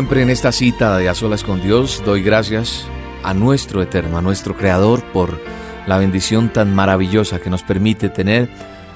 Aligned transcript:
Siempre 0.00 0.22
en 0.22 0.30
esta 0.30 0.50
cita 0.50 0.96
de 0.96 1.10
A 1.10 1.14
Solas 1.14 1.44
con 1.44 1.60
Dios, 1.60 2.02
doy 2.06 2.22
gracias 2.22 2.86
a 3.22 3.34
nuestro 3.34 3.82
Eterno, 3.82 4.16
a 4.16 4.22
nuestro 4.22 4.56
Creador, 4.56 5.02
por 5.12 5.38
la 5.86 5.98
bendición 5.98 6.50
tan 6.50 6.74
maravillosa 6.74 7.38
que 7.38 7.50
nos 7.50 7.62
permite 7.62 8.08
tener 8.08 8.48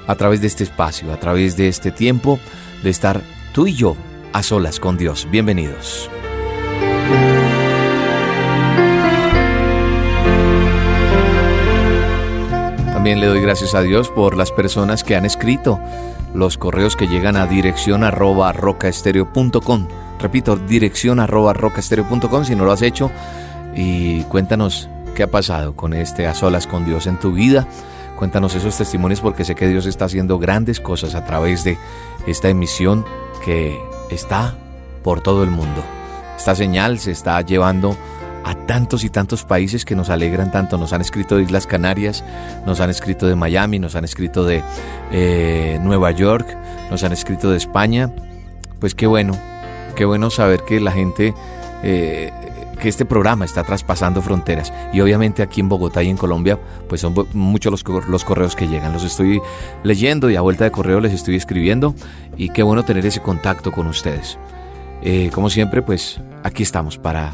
a 0.06 0.14
través 0.14 0.40
de 0.40 0.46
este 0.46 0.64
espacio, 0.64 1.12
a 1.12 1.20
través 1.20 1.58
de 1.58 1.68
este 1.68 1.90
tiempo, 1.90 2.40
de 2.82 2.88
estar 2.88 3.20
tú 3.52 3.66
y 3.66 3.74
yo 3.74 3.98
a 4.32 4.42
solas 4.42 4.80
con 4.80 4.96
Dios. 4.96 5.28
Bienvenidos. 5.30 6.08
También 12.94 13.20
le 13.20 13.26
doy 13.26 13.42
gracias 13.42 13.74
a 13.74 13.82
Dios 13.82 14.08
por 14.08 14.38
las 14.38 14.52
personas 14.52 15.04
que 15.04 15.16
han 15.16 15.26
escrito 15.26 15.78
los 16.32 16.56
correos 16.56 16.96
que 16.96 17.08
llegan 17.08 17.36
a 17.36 17.46
dirección 17.46 18.04
arroba 18.04 18.54
rocaestereo.com 18.54 19.86
Repito, 20.24 20.56
dirección 20.56 21.20
arroba 21.20 21.52
rocastereo.com 21.52 22.46
si 22.46 22.56
no 22.56 22.64
lo 22.64 22.72
has 22.72 22.80
hecho 22.80 23.10
y 23.76 24.22
cuéntanos 24.22 24.88
qué 25.14 25.24
ha 25.24 25.30
pasado 25.30 25.76
con 25.76 25.92
este 25.92 26.26
a 26.26 26.32
solas 26.32 26.66
con 26.66 26.86
Dios 26.86 27.06
en 27.06 27.20
tu 27.20 27.32
vida. 27.32 27.68
Cuéntanos 28.18 28.54
esos 28.54 28.74
testimonios 28.74 29.20
porque 29.20 29.44
sé 29.44 29.54
que 29.54 29.68
Dios 29.68 29.84
está 29.84 30.06
haciendo 30.06 30.38
grandes 30.38 30.80
cosas 30.80 31.14
a 31.14 31.26
través 31.26 31.62
de 31.62 31.76
esta 32.26 32.48
emisión 32.48 33.04
que 33.44 33.78
está 34.10 34.54
por 35.02 35.20
todo 35.20 35.44
el 35.44 35.50
mundo. 35.50 35.84
Esta 36.38 36.54
señal 36.54 36.98
se 37.00 37.10
está 37.10 37.38
llevando 37.42 37.94
a 38.44 38.54
tantos 38.54 39.04
y 39.04 39.10
tantos 39.10 39.44
países 39.44 39.84
que 39.84 39.94
nos 39.94 40.08
alegran 40.08 40.50
tanto. 40.50 40.78
Nos 40.78 40.94
han 40.94 41.02
escrito 41.02 41.36
de 41.36 41.42
Islas 41.42 41.66
Canarias, 41.66 42.24
nos 42.64 42.80
han 42.80 42.88
escrito 42.88 43.26
de 43.26 43.36
Miami, 43.36 43.78
nos 43.78 43.94
han 43.94 44.04
escrito 44.04 44.46
de 44.46 44.62
eh, 45.12 45.78
Nueva 45.82 46.12
York, 46.12 46.48
nos 46.90 47.04
han 47.04 47.12
escrito 47.12 47.50
de 47.50 47.58
España. 47.58 48.10
Pues 48.80 48.94
qué 48.94 49.06
bueno, 49.06 49.36
Qué 49.96 50.04
bueno 50.04 50.30
saber 50.30 50.64
que 50.64 50.80
la 50.80 50.92
gente, 50.92 51.34
eh, 51.82 52.32
que 52.80 52.88
este 52.88 53.04
programa 53.04 53.44
está 53.44 53.62
traspasando 53.62 54.22
fronteras. 54.22 54.72
Y 54.92 55.00
obviamente 55.00 55.42
aquí 55.42 55.60
en 55.60 55.68
Bogotá 55.68 56.02
y 56.02 56.10
en 56.10 56.16
Colombia, 56.16 56.58
pues 56.88 57.00
son 57.00 57.14
muchos 57.32 57.70
los, 57.70 58.24
correos 58.24 58.56
que 58.56 58.66
llegan. 58.66 58.92
Los 58.92 59.04
estoy 59.04 59.40
leyendo 59.82 60.30
y 60.30 60.36
a 60.36 60.40
vuelta 60.40 60.64
de 60.64 60.70
correo 60.70 61.00
les 61.00 61.12
estoy 61.12 61.36
escribiendo. 61.36 61.94
Y 62.36 62.50
qué 62.50 62.62
bueno 62.62 62.84
tener 62.84 63.06
ese 63.06 63.20
contacto 63.20 63.70
con 63.72 63.86
ustedes. 63.86 64.38
Eh, 65.02 65.30
como 65.32 65.50
siempre, 65.50 65.82
pues 65.82 66.20
aquí 66.42 66.62
estamos 66.62 66.98
para 66.98 67.32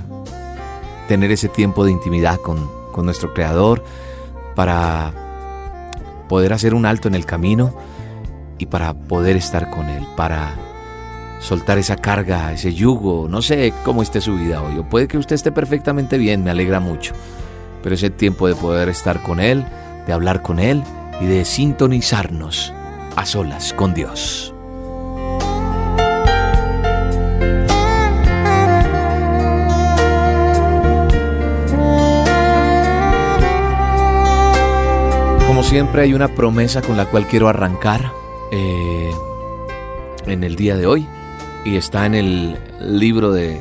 tener 1.09 1.31
ese 1.31 1.49
tiempo 1.49 1.85
de 1.85 1.93
intimidad 1.93 2.39
con, 2.41 2.71
con 2.93 3.05
nuestro 3.05 3.33
Creador, 3.33 3.83
para 4.55 5.13
poder 6.29 6.53
hacer 6.53 6.75
un 6.75 6.87
alto 6.87 7.09
en 7.09 7.15
el 7.15 7.27
camino 7.27 7.75
y 8.59 8.67
para 8.67 8.95
poder 8.95 9.37
estar 9.37 9.71
con 9.71 9.89
Él, 9.89 10.07
para 10.17 10.55
soltar 11.41 11.79
esa 11.79 11.97
carga, 11.97 12.53
ese 12.53 12.73
yugo. 12.73 13.27
No 13.29 13.43
sé 13.43 13.73
cómo 13.85 14.03
esté 14.03 14.21
su 14.21 14.37
vida 14.37 14.63
hoy. 14.63 14.81
Puede 14.89 15.09
que 15.09 15.19
usted 15.19 15.35
esté 15.35 15.51
perfectamente 15.51 16.19
bien, 16.19 16.45
me 16.45 16.51
alegra 16.51 16.79
mucho. 16.79 17.15
Pero 17.83 17.95
es 17.95 18.03
el 18.03 18.13
tiempo 18.13 18.47
de 18.47 18.55
poder 18.55 18.89
estar 18.89 19.23
con 19.23 19.41
Él, 19.41 19.65
de 20.07 20.13
hablar 20.13 20.43
con 20.43 20.61
Él 20.61 20.83
y 21.21 21.27
de 21.27 21.45
sintonizarnos 21.45 22.73
a 23.17 23.27
solas 23.27 23.73
con 23.73 23.95
Dios. 23.95 24.55
Como 35.47 35.63
siempre 35.65 36.03
hay 36.03 36.15
una 36.15 36.29
promesa 36.29 36.81
con 36.81 36.97
la 36.97 37.07
cual 37.07 37.27
quiero 37.27 37.49
arrancar 37.49 38.13
eh, 38.53 39.11
en 40.27 40.45
el 40.45 40.57
día 40.57 40.77
de 40.77 40.87
hoy 40.87 41.07
y 41.65 41.77
está 41.77 42.07
en 42.07 42.15
el 42.15 42.59
libro 42.81 43.33
de 43.33 43.61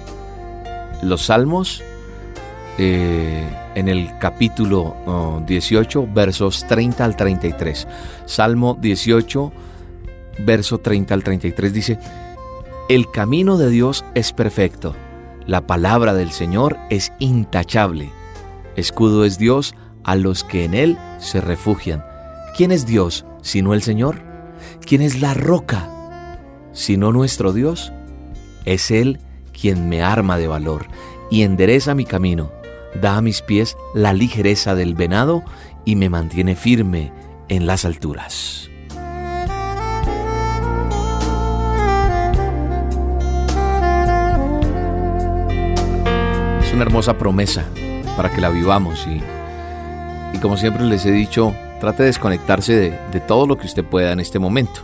los 1.01 1.23
Salmos, 1.23 1.83
eh, 2.77 3.43
en 3.75 3.87
el 3.89 4.17
capítulo 4.19 5.43
18, 5.45 6.07
versos 6.13 6.65
30 6.67 7.03
al 7.03 7.15
33. 7.15 7.87
Salmo 8.25 8.77
18, 8.79 9.51
verso 10.45 10.77
30 10.77 11.13
al 11.13 11.23
33 11.23 11.73
dice, 11.73 11.99
El 12.87 13.11
camino 13.11 13.57
de 13.57 13.69
Dios 13.69 14.05
es 14.15 14.31
perfecto, 14.31 14.95
la 15.45 15.67
palabra 15.67 16.13
del 16.13 16.31
Señor 16.31 16.77
es 16.89 17.11
intachable. 17.19 18.11
Escudo 18.75 19.25
es 19.25 19.37
Dios 19.37 19.75
a 20.03 20.15
los 20.15 20.43
que 20.43 20.63
en 20.63 20.73
Él 20.73 20.97
se 21.17 21.41
refugian. 21.41 22.05
¿Quién 22.55 22.71
es 22.71 22.85
Dios 22.85 23.25
sino 23.41 23.73
el 23.73 23.81
Señor? 23.81 24.21
¿Quién 24.85 25.01
es 25.01 25.21
la 25.21 25.33
roca 25.33 25.98
sino 26.73 27.11
nuestro 27.11 27.53
Dios? 27.53 27.91
Es 28.65 28.91
Él 28.91 29.19
quien 29.59 29.89
me 29.89 30.01
arma 30.01 30.37
de 30.37 30.47
valor 30.47 30.85
y 31.29 31.43
endereza 31.43 31.95
mi 31.95 32.05
camino, 32.05 32.51
da 33.01 33.17
a 33.17 33.21
mis 33.21 33.41
pies 33.41 33.77
la 33.93 34.13
ligereza 34.13 34.75
del 34.75 34.95
venado 34.95 35.43
y 35.85 35.95
me 35.95 36.09
mantiene 36.09 36.55
firme 36.55 37.11
en 37.49 37.65
las 37.65 37.85
alturas. 37.85 38.69
Es 46.63 46.73
una 46.73 46.83
hermosa 46.83 47.17
promesa 47.17 47.65
para 48.15 48.29
que 48.29 48.41
la 48.41 48.49
vivamos 48.49 49.07
y, 49.07 49.21
y 50.35 50.39
como 50.39 50.57
siempre 50.57 50.85
les 50.85 51.05
he 51.05 51.11
dicho, 51.11 51.53
trate 51.79 52.03
de 52.03 52.07
desconectarse 52.07 52.75
de, 52.75 52.99
de 53.11 53.19
todo 53.19 53.47
lo 53.47 53.57
que 53.57 53.65
usted 53.65 53.83
pueda 53.83 54.11
en 54.11 54.19
este 54.19 54.39
momento 54.39 54.83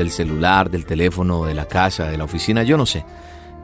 del 0.00 0.10
celular, 0.10 0.70
del 0.70 0.86
teléfono, 0.86 1.44
de 1.44 1.54
la 1.54 1.66
casa, 1.66 2.08
de 2.08 2.16
la 2.16 2.24
oficina, 2.24 2.62
yo 2.62 2.76
no 2.76 2.86
sé. 2.86 3.04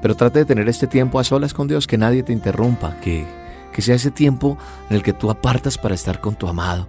Pero 0.03 0.15
trate 0.15 0.41
de 0.41 0.45
tener 0.45 0.69
este 0.69 0.87
tiempo 0.87 1.19
a 1.19 1.25
solas 1.25 1.55
con 1.55 1.67
Dios, 1.67 1.87
que 1.87 1.99
nadie 1.99 2.23
te 2.23 2.33
interrumpa, 2.33 3.01
que, 3.01 3.27
que 3.73 3.83
sea 3.83 3.95
ese 3.95 4.11
tiempo 4.11 4.59
en 4.91 4.97
el 4.97 5.03
que 5.03 5.13
tú 5.13 5.31
apartas 5.31 5.79
para 5.79 5.95
estar 5.95 6.21
con 6.21 6.37
tu 6.37 6.47
amado. 6.47 6.87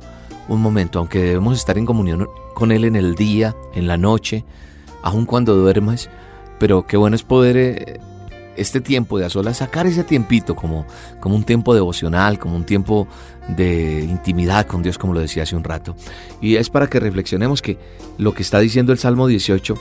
Un 0.50 0.62
momento, 0.62 1.00
aunque 1.00 1.20
debemos 1.20 1.58
estar 1.58 1.78
en 1.78 1.86
comunión 1.86 2.28
con 2.54 2.72
Él 2.72 2.84
en 2.84 2.96
el 2.96 3.16
día, 3.16 3.56
en 3.74 3.88
la 3.88 3.98
noche, 3.98 4.44
aun 5.02 5.26
cuando 5.26 5.56
duermas, 5.56 6.10
pero 6.60 6.86
qué 6.86 6.98
bueno 6.98 7.16
es 7.16 7.24
poder 7.24 7.58
eh, 7.58 8.00
este 8.58 8.82
tiempo 8.82 9.18
de 9.18 9.26
a 9.26 9.30
solas, 9.30 9.58
sacar 9.58 9.88
ese 9.88 10.04
tiempito 10.04 10.56
como, 10.56 10.86
como 11.20 11.36
un 11.36 11.44
tiempo 11.44 11.74
devocional, 11.74 12.40
como 12.40 12.56
un 12.56 12.66
tiempo 12.66 13.08
de 13.48 14.04
intimidad 14.04 14.66
con 14.66 14.84
Dios, 14.84 14.98
como 14.98 15.14
lo 15.14 15.20
decía 15.20 15.44
hace 15.44 15.56
un 15.56 15.64
rato. 15.64 15.96
Y 16.42 16.56
es 16.56 16.70
para 16.70 16.88
que 16.88 17.00
reflexionemos 17.00 17.62
que 17.62 17.78
lo 18.18 18.34
que 18.34 18.42
está 18.42 18.60
diciendo 18.60 18.92
el 18.92 19.00
Salmo 19.00 19.28
18, 19.28 19.76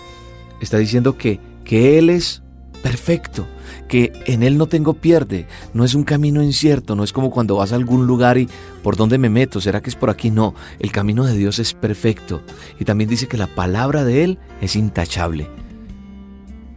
está 0.60 0.78
diciendo 0.78 1.16
que, 1.18 1.40
que 1.64 1.98
Él 1.98 2.10
es 2.10 2.42
perfecto, 2.82 3.46
que 3.88 4.12
en 4.26 4.42
Él 4.42 4.58
no 4.58 4.66
tengo 4.66 4.94
pierde, 4.94 5.46
no 5.74 5.84
es 5.84 5.94
un 5.94 6.04
camino 6.04 6.42
incierto, 6.42 6.94
no 6.94 7.02
es 7.02 7.12
como 7.12 7.30
cuando 7.30 7.56
vas 7.56 7.72
a 7.72 7.76
algún 7.76 8.06
lugar 8.06 8.38
y 8.38 8.48
por 8.82 8.96
dónde 8.96 9.18
me 9.18 9.28
meto, 9.28 9.60
¿será 9.60 9.82
que 9.82 9.90
es 9.90 9.96
por 9.96 10.10
aquí? 10.10 10.30
No, 10.30 10.54
el 10.78 10.92
camino 10.92 11.24
de 11.24 11.36
Dios 11.36 11.58
es 11.58 11.74
perfecto. 11.74 12.42
Y 12.78 12.84
también 12.84 13.10
dice 13.10 13.26
que 13.26 13.36
la 13.36 13.48
palabra 13.48 14.04
de 14.04 14.24
Él 14.24 14.38
es 14.60 14.76
intachable. 14.76 15.48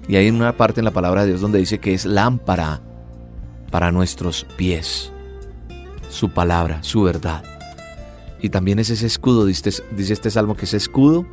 Y 0.10 0.18
hay 0.18 0.30
una 0.30 0.58
parte 0.58 0.82
en 0.82 0.86
la 0.86 0.92
palabra 0.92 1.22
de 1.22 1.28
Dios 1.28 1.40
donde 1.40 1.60
dice 1.60 1.78
que 1.78 1.94
es 1.94 2.06
lámpara 2.06 2.82
para 3.72 3.92
nuestros 3.92 4.46
pies. 4.58 5.14
Su 6.10 6.32
palabra, 6.32 6.84
su 6.84 7.04
verdad. 7.04 7.44
Y 8.42 8.50
también 8.50 8.80
es 8.80 8.90
ese 8.90 9.06
escudo, 9.06 9.46
dice, 9.46 9.70
este 9.96 10.32
salmo, 10.32 10.58
que 10.58 10.66
es 10.66 10.74
escudo 10.74 11.26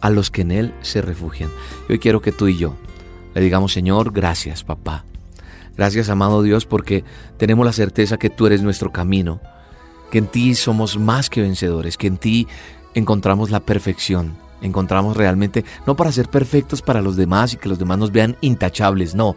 a 0.00 0.08
los 0.08 0.30
que 0.30 0.42
en 0.42 0.52
Él 0.52 0.74
se 0.80 1.02
refugian. 1.02 1.50
Hoy 1.90 1.98
quiero 1.98 2.22
que 2.22 2.32
tú 2.32 2.46
y 2.46 2.56
yo 2.56 2.76
le 3.34 3.40
digamos, 3.40 3.72
Señor, 3.72 4.12
gracias, 4.12 4.62
papá. 4.62 5.04
Gracias, 5.76 6.08
amado 6.08 6.42
Dios, 6.42 6.66
porque 6.66 7.04
tenemos 7.38 7.64
la 7.64 7.72
certeza 7.72 8.18
que 8.18 8.30
tú 8.30 8.46
eres 8.46 8.62
nuestro 8.62 8.92
camino, 8.92 9.40
que 10.10 10.18
en 10.18 10.26
ti 10.26 10.54
somos 10.54 10.98
más 10.98 11.30
que 11.30 11.40
vencedores, 11.40 11.96
que 11.96 12.06
en 12.06 12.18
ti 12.18 12.46
encontramos 12.94 13.50
la 13.50 13.60
perfección, 13.60 14.36
encontramos 14.62 15.16
realmente, 15.16 15.64
no 15.86 15.96
para 15.96 16.12
ser 16.12 16.28
perfectos 16.28 16.80
para 16.82 17.02
los 17.02 17.16
demás 17.16 17.52
y 17.52 17.56
que 17.56 17.68
los 17.68 17.78
demás 17.78 17.98
nos 17.98 18.12
vean 18.12 18.36
intachables, 18.40 19.14
no, 19.14 19.36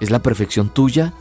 es 0.00 0.10
la 0.10 0.20
perfección 0.20 0.68
tuya 0.68 1.14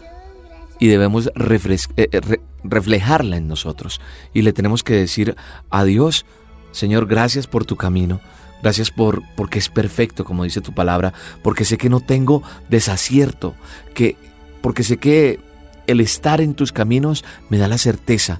y 0.79 0.87
debemos 0.87 1.27
eh, 1.27 1.87
eh, 1.95 2.39
reflejarla 2.63 3.37
en 3.37 3.47
nosotros. 3.47 4.01
Y 4.33 4.41
le 4.41 4.53
tenemos 4.53 4.83
que 4.83 4.95
decir 4.95 5.35
a 5.69 5.83
Dios, 5.83 6.25
Señor, 6.71 7.05
gracias 7.05 7.47
por 7.47 7.65
tu 7.65 7.77
camino. 7.77 8.19
Gracias 8.61 8.91
por 8.91 9.21
porque 9.35 9.59
es 9.59 9.69
perfecto, 9.69 10.23
como 10.23 10.45
dice 10.45 10.61
tu 10.61 10.73
palabra, 10.73 11.13
porque 11.41 11.65
sé 11.65 11.77
que 11.77 11.89
no 11.89 11.99
tengo 11.99 12.43
desacierto, 12.69 13.55
que 13.93 14.15
porque 14.61 14.83
sé 14.83 14.97
que 14.97 15.39
el 15.85 15.99
estar 15.99 16.39
en 16.39 16.53
tus 16.53 16.71
caminos 16.71 17.25
me 17.49 17.57
da 17.57 17.67
la 17.67 17.77
certeza 17.77 18.39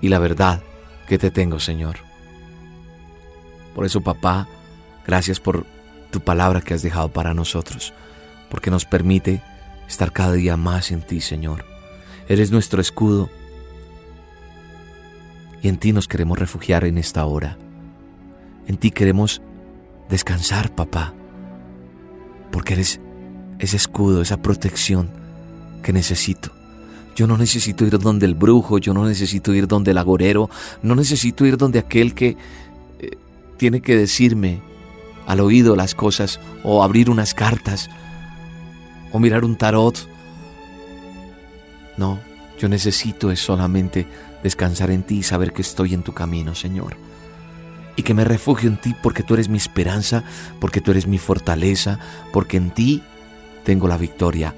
y 0.00 0.08
la 0.08 0.18
verdad 0.18 0.62
que 1.06 1.18
te 1.18 1.30
tengo, 1.30 1.60
Señor. 1.60 2.11
Por 3.74 3.84
eso, 3.86 4.00
papá, 4.00 4.48
gracias 5.06 5.40
por 5.40 5.66
tu 6.10 6.20
palabra 6.20 6.60
que 6.60 6.74
has 6.74 6.82
dejado 6.82 7.08
para 7.08 7.34
nosotros, 7.34 7.92
porque 8.50 8.70
nos 8.70 8.84
permite 8.84 9.42
estar 9.88 10.12
cada 10.12 10.32
día 10.32 10.56
más 10.56 10.90
en 10.90 11.02
ti, 11.02 11.20
Señor. 11.20 11.64
Eres 12.28 12.50
nuestro 12.50 12.80
escudo 12.80 13.30
y 15.62 15.68
en 15.68 15.78
ti 15.78 15.92
nos 15.92 16.08
queremos 16.08 16.38
refugiar 16.38 16.84
en 16.84 16.98
esta 16.98 17.24
hora. 17.24 17.56
En 18.66 18.76
ti 18.76 18.90
queremos 18.90 19.42
descansar, 20.08 20.74
papá, 20.74 21.14
porque 22.50 22.74
eres 22.74 23.00
ese 23.58 23.76
escudo, 23.76 24.22
esa 24.22 24.42
protección 24.42 25.10
que 25.82 25.92
necesito. 25.92 26.50
Yo 27.14 27.26
no 27.26 27.36
necesito 27.36 27.84
ir 27.84 27.98
donde 27.98 28.26
el 28.26 28.34
brujo, 28.34 28.78
yo 28.78 28.94
no 28.94 29.06
necesito 29.06 29.52
ir 29.54 29.66
donde 29.66 29.90
el 29.90 29.98
agorero, 29.98 30.48
no 30.82 30.94
necesito 30.94 31.44
ir 31.44 31.56
donde 31.56 31.78
aquel 31.78 32.14
que 32.14 32.36
tiene 33.62 33.80
que 33.80 33.96
decirme 33.96 34.60
al 35.24 35.38
oído 35.38 35.76
las 35.76 35.94
cosas 35.94 36.40
o 36.64 36.82
abrir 36.82 37.08
unas 37.08 37.32
cartas 37.32 37.90
o 39.12 39.20
mirar 39.20 39.44
un 39.44 39.54
tarot. 39.54 40.08
No, 41.96 42.18
yo 42.58 42.68
necesito 42.68 43.30
es 43.30 43.38
solamente 43.38 44.04
descansar 44.42 44.90
en 44.90 45.04
ti 45.04 45.18
y 45.18 45.22
saber 45.22 45.52
que 45.52 45.62
estoy 45.62 45.94
en 45.94 46.02
tu 46.02 46.12
camino, 46.12 46.56
Señor. 46.56 46.96
Y 47.94 48.02
que 48.02 48.14
me 48.14 48.24
refugio 48.24 48.68
en 48.68 48.78
ti 48.78 48.96
porque 49.00 49.22
tú 49.22 49.34
eres 49.34 49.48
mi 49.48 49.58
esperanza, 49.58 50.24
porque 50.58 50.80
tú 50.80 50.90
eres 50.90 51.06
mi 51.06 51.18
fortaleza, 51.18 52.00
porque 52.32 52.56
en 52.56 52.72
ti 52.72 53.00
tengo 53.62 53.86
la 53.86 53.96
victoria 53.96 54.56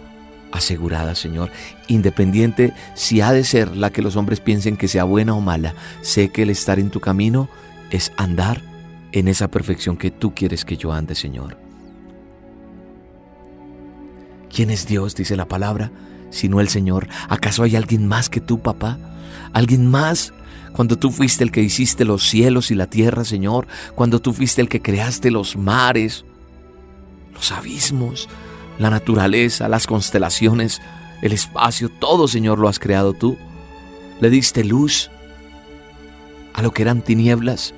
asegurada, 0.50 1.14
Señor. 1.14 1.50
Independiente 1.88 2.72
si 2.94 3.20
ha 3.20 3.32
de 3.32 3.44
ser 3.44 3.76
la 3.76 3.90
que 3.90 4.00
los 4.00 4.16
hombres 4.16 4.40
piensen 4.40 4.78
que 4.78 4.88
sea 4.88 5.04
buena 5.04 5.34
o 5.34 5.42
mala, 5.42 5.74
sé 6.00 6.30
que 6.30 6.44
el 6.44 6.48
estar 6.48 6.78
en 6.78 6.88
tu 6.88 7.00
camino 7.00 7.50
es 7.90 8.10
andar 8.16 8.62
en 9.14 9.28
esa 9.28 9.48
perfección 9.48 9.96
que 9.96 10.10
tú 10.10 10.34
quieres 10.34 10.64
que 10.64 10.76
yo 10.76 10.92
ande, 10.92 11.14
Señor. 11.14 11.56
¿Quién 14.52 14.70
es 14.70 14.88
Dios? 14.88 15.14
dice 15.14 15.36
la 15.36 15.46
palabra, 15.46 15.92
sino 16.30 16.60
el 16.60 16.68
Señor. 16.68 17.06
¿Acaso 17.28 17.62
hay 17.62 17.76
alguien 17.76 18.08
más 18.08 18.28
que 18.28 18.40
tú, 18.40 18.60
papá? 18.60 18.98
¿Alguien 19.52 19.88
más? 19.88 20.32
Cuando 20.72 20.98
tú 20.98 21.12
fuiste 21.12 21.44
el 21.44 21.52
que 21.52 21.62
hiciste 21.62 22.04
los 22.04 22.28
cielos 22.28 22.72
y 22.72 22.74
la 22.74 22.88
tierra, 22.88 23.24
Señor. 23.24 23.68
Cuando 23.94 24.20
tú 24.20 24.32
fuiste 24.32 24.60
el 24.60 24.68
que 24.68 24.82
creaste 24.82 25.30
los 25.30 25.56
mares, 25.56 26.24
los 27.32 27.52
abismos, 27.52 28.28
la 28.80 28.90
naturaleza, 28.90 29.68
las 29.68 29.86
constelaciones, 29.86 30.82
el 31.22 31.32
espacio, 31.32 31.88
todo, 31.88 32.26
Señor, 32.26 32.58
lo 32.58 32.68
has 32.68 32.80
creado 32.80 33.12
tú. 33.12 33.36
Le 34.20 34.28
diste 34.28 34.64
luz 34.64 35.08
a 36.52 36.62
lo 36.62 36.72
que 36.72 36.82
eran 36.82 37.02
tinieblas 37.02 37.74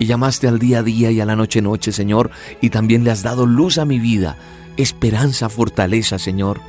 y 0.00 0.06
llamaste 0.06 0.48
al 0.48 0.58
día 0.58 0.80
a 0.80 0.82
día 0.82 1.12
y 1.12 1.20
a 1.20 1.24
la 1.26 1.36
noche 1.36 1.62
noche, 1.62 1.92
Señor, 1.92 2.32
y 2.60 2.70
también 2.70 3.04
le 3.04 3.12
has 3.12 3.22
dado 3.22 3.46
luz 3.46 3.78
a 3.78 3.84
mi 3.84 4.00
vida, 4.00 4.36
esperanza, 4.76 5.48
fortaleza, 5.48 6.18
Señor. 6.18 6.60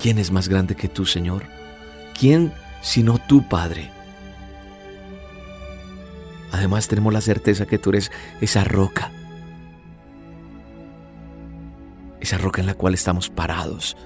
¿Quién 0.00 0.18
es 0.18 0.32
más 0.32 0.48
grande 0.48 0.74
que 0.74 0.88
tú, 0.88 1.06
Señor? 1.06 1.44
¿Quién 2.18 2.52
sino 2.82 3.18
tú, 3.18 3.46
Padre? 3.48 3.92
Además 6.50 6.88
tenemos 6.88 7.12
la 7.12 7.20
certeza 7.20 7.66
que 7.66 7.78
tú 7.78 7.90
eres 7.90 8.10
esa 8.40 8.64
roca 8.64 9.12
esa 12.20 12.38
roca 12.38 12.60
en 12.60 12.66
la 12.66 12.74
cual 12.74 12.94
estamos 12.94 13.30
parados, 13.30 13.96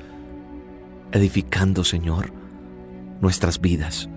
edificando, 1.12 1.84
Señor, 1.84 2.32
nuestras 3.20 3.60
vidas, 3.60 4.08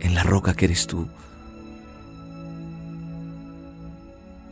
en 0.00 0.14
la 0.14 0.22
roca 0.22 0.54
que 0.54 0.66
eres 0.66 0.86
tú. 0.86 1.08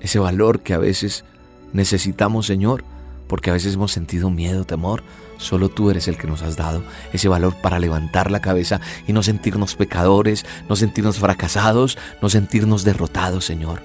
Ese 0.00 0.18
valor 0.18 0.60
que 0.60 0.74
a 0.74 0.78
veces 0.78 1.24
necesitamos, 1.72 2.46
Señor, 2.46 2.84
porque 3.26 3.50
a 3.50 3.52
veces 3.52 3.74
hemos 3.74 3.92
sentido 3.92 4.30
miedo, 4.30 4.64
temor, 4.64 5.02
solo 5.38 5.68
tú 5.68 5.90
eres 5.90 6.08
el 6.08 6.16
que 6.16 6.26
nos 6.26 6.42
has 6.42 6.56
dado 6.56 6.82
ese 7.12 7.28
valor 7.28 7.54
para 7.60 7.78
levantar 7.78 8.30
la 8.30 8.40
cabeza 8.40 8.80
y 9.06 9.12
no 9.12 9.22
sentirnos 9.22 9.74
pecadores, 9.74 10.46
no 10.68 10.76
sentirnos 10.76 11.18
fracasados, 11.18 11.98
no 12.22 12.28
sentirnos 12.28 12.84
derrotados, 12.84 13.44
Señor. 13.44 13.82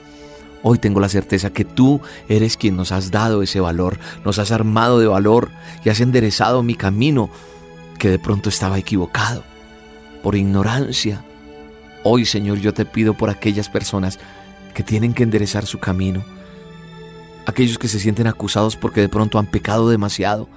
Hoy 0.64 0.78
tengo 0.78 1.00
la 1.00 1.10
certeza 1.10 1.50
que 1.50 1.66
tú 1.66 2.02
eres 2.30 2.56
quien 2.56 2.76
nos 2.76 2.92
has 2.92 3.10
dado 3.10 3.42
ese 3.42 3.60
valor, 3.60 3.98
nos 4.24 4.38
has 4.38 4.52
armado 4.52 5.00
de 5.00 5.08
valor 5.08 5.50
y 5.84 5.90
has 5.90 6.02
enderezado 6.02 6.62
mi 6.62 6.76
camino 6.76 7.30
que 7.98 8.10
de 8.10 8.20
pronto 8.20 8.50
estaba 8.50 8.78
equivocado 8.78 9.44
por 10.22 10.36
ignorancia. 10.36 11.24
Hoy, 12.04 12.26
Señor, 12.26 12.60
yo 12.60 12.74
te 12.74 12.86
pido 12.86 13.16
por 13.16 13.30
aquellas 13.30 13.70
personas 13.70 14.20
que 14.82 14.88
tienen 14.88 15.14
que 15.14 15.22
enderezar 15.22 15.68
su 15.68 15.78
camino, 15.78 16.24
aquellos 17.46 17.78
que 17.78 17.88
se 17.88 18.00
sienten 18.00 18.26
acusados 18.26 18.76
porque 18.76 19.00
de 19.00 19.10
pronto 19.10 19.38
han 19.38 19.46
pecado 19.46 19.88
demasiado, 19.88 20.50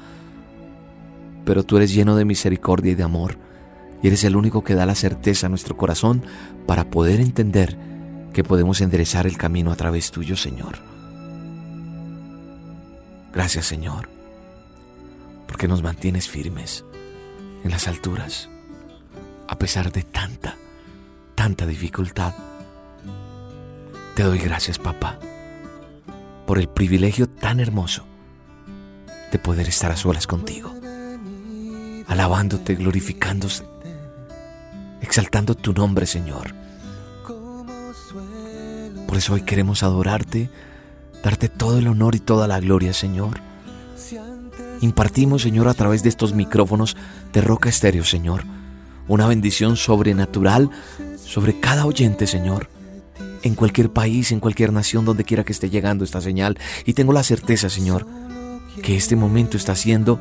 pero 1.44 1.62
tú 1.62 1.76
eres 1.76 1.93
lleno 1.93 2.17
de 2.17 2.25
misericordia 2.25 2.93
y 2.93 2.94
de 2.94 3.03
amor, 3.03 3.37
y 4.03 4.06
eres 4.06 4.25
el 4.25 4.37
único 4.37 4.65
que 4.65 4.75
da 4.75 4.87
la 4.87 4.94
certeza 4.94 5.47
a 5.47 5.50
nuestro 5.50 5.76
corazón 5.76 6.25
para 6.67 6.88
poder 6.88 7.21
entender 7.21 7.76
que 8.32 8.43
podemos 8.43 8.81
enderezar 8.81 9.26
el 9.26 9.37
camino 9.37 9.71
a 9.71 9.76
través 9.76 10.11
tuyo, 10.11 10.37
Señor. 10.37 10.77
Gracias, 13.31 13.67
Señor, 13.67 14.09
porque 15.47 15.69
nos 15.69 15.82
mantienes 15.82 16.31
firmes 16.31 16.82
en 17.62 17.70
las 17.70 17.88
alturas, 17.88 18.49
a 19.49 19.59
pesar 19.59 19.93
de 19.93 20.03
tanta, 20.03 20.56
tanta 21.35 21.67
dificultad. 21.67 22.32
Te 24.15 24.23
doy 24.23 24.39
gracias, 24.39 24.79
papá, 24.79 25.19
por 26.47 26.61
el 26.61 26.69
privilegio 26.69 27.29
tan 27.29 27.59
hermoso 27.59 28.05
de 29.33 29.41
poder 29.41 29.67
estar 29.69 29.91
a 29.91 29.97
solas 29.97 30.29
contigo, 30.29 30.73
alabándote, 32.07 32.77
glorificándose, 32.77 33.65
exaltando 35.01 35.57
tu 35.57 35.73
nombre, 35.73 36.07
Señor. 36.07 36.55
Por 39.09 39.17
eso 39.17 39.35
hoy 39.35 39.43
queremos 39.43 39.83
adorarte, 39.83 40.49
darte 41.25 41.49
todo 41.49 41.79
el 41.79 41.89
honor 41.89 42.15
y 42.15 42.21
toda 42.21 42.47
la 42.47 42.61
gloria, 42.61 42.93
Señor. 42.93 43.41
Impartimos, 44.81 45.43
Señor, 45.43 45.67
a 45.67 45.75
través 45.75 46.05
de 46.05 46.09
estos 46.11 46.35
micrófonos 46.35 46.97
de 47.33 47.41
Roca 47.41 47.69
Estéreo, 47.69 48.05
Señor, 48.05 48.44
una 49.09 49.27
bendición 49.27 49.77
sobrenatural 49.77 50.71
sobre 51.17 51.59
cada 51.59 51.85
oyente, 51.85 52.29
Señor, 52.29 52.69
en 53.44 53.55
cualquier 53.55 53.91
país, 53.91 54.32
en 54.32 54.41
cualquier 54.41 54.72
nación, 54.72 55.05
donde 55.05 55.24
quiera 55.24 55.44
que 55.44 55.53
esté 55.53 55.70
llegando 55.70 56.03
esta 56.03 56.20
señal. 56.20 56.58
Y 56.86 56.94
tengo 56.94 57.13
la 57.13 57.22
certeza, 57.22 57.69
Señor, 57.69 58.06
que 58.82 58.96
este 58.96 59.17
momento 59.17 59.56
está 59.56 59.77
siendo 59.77 60.19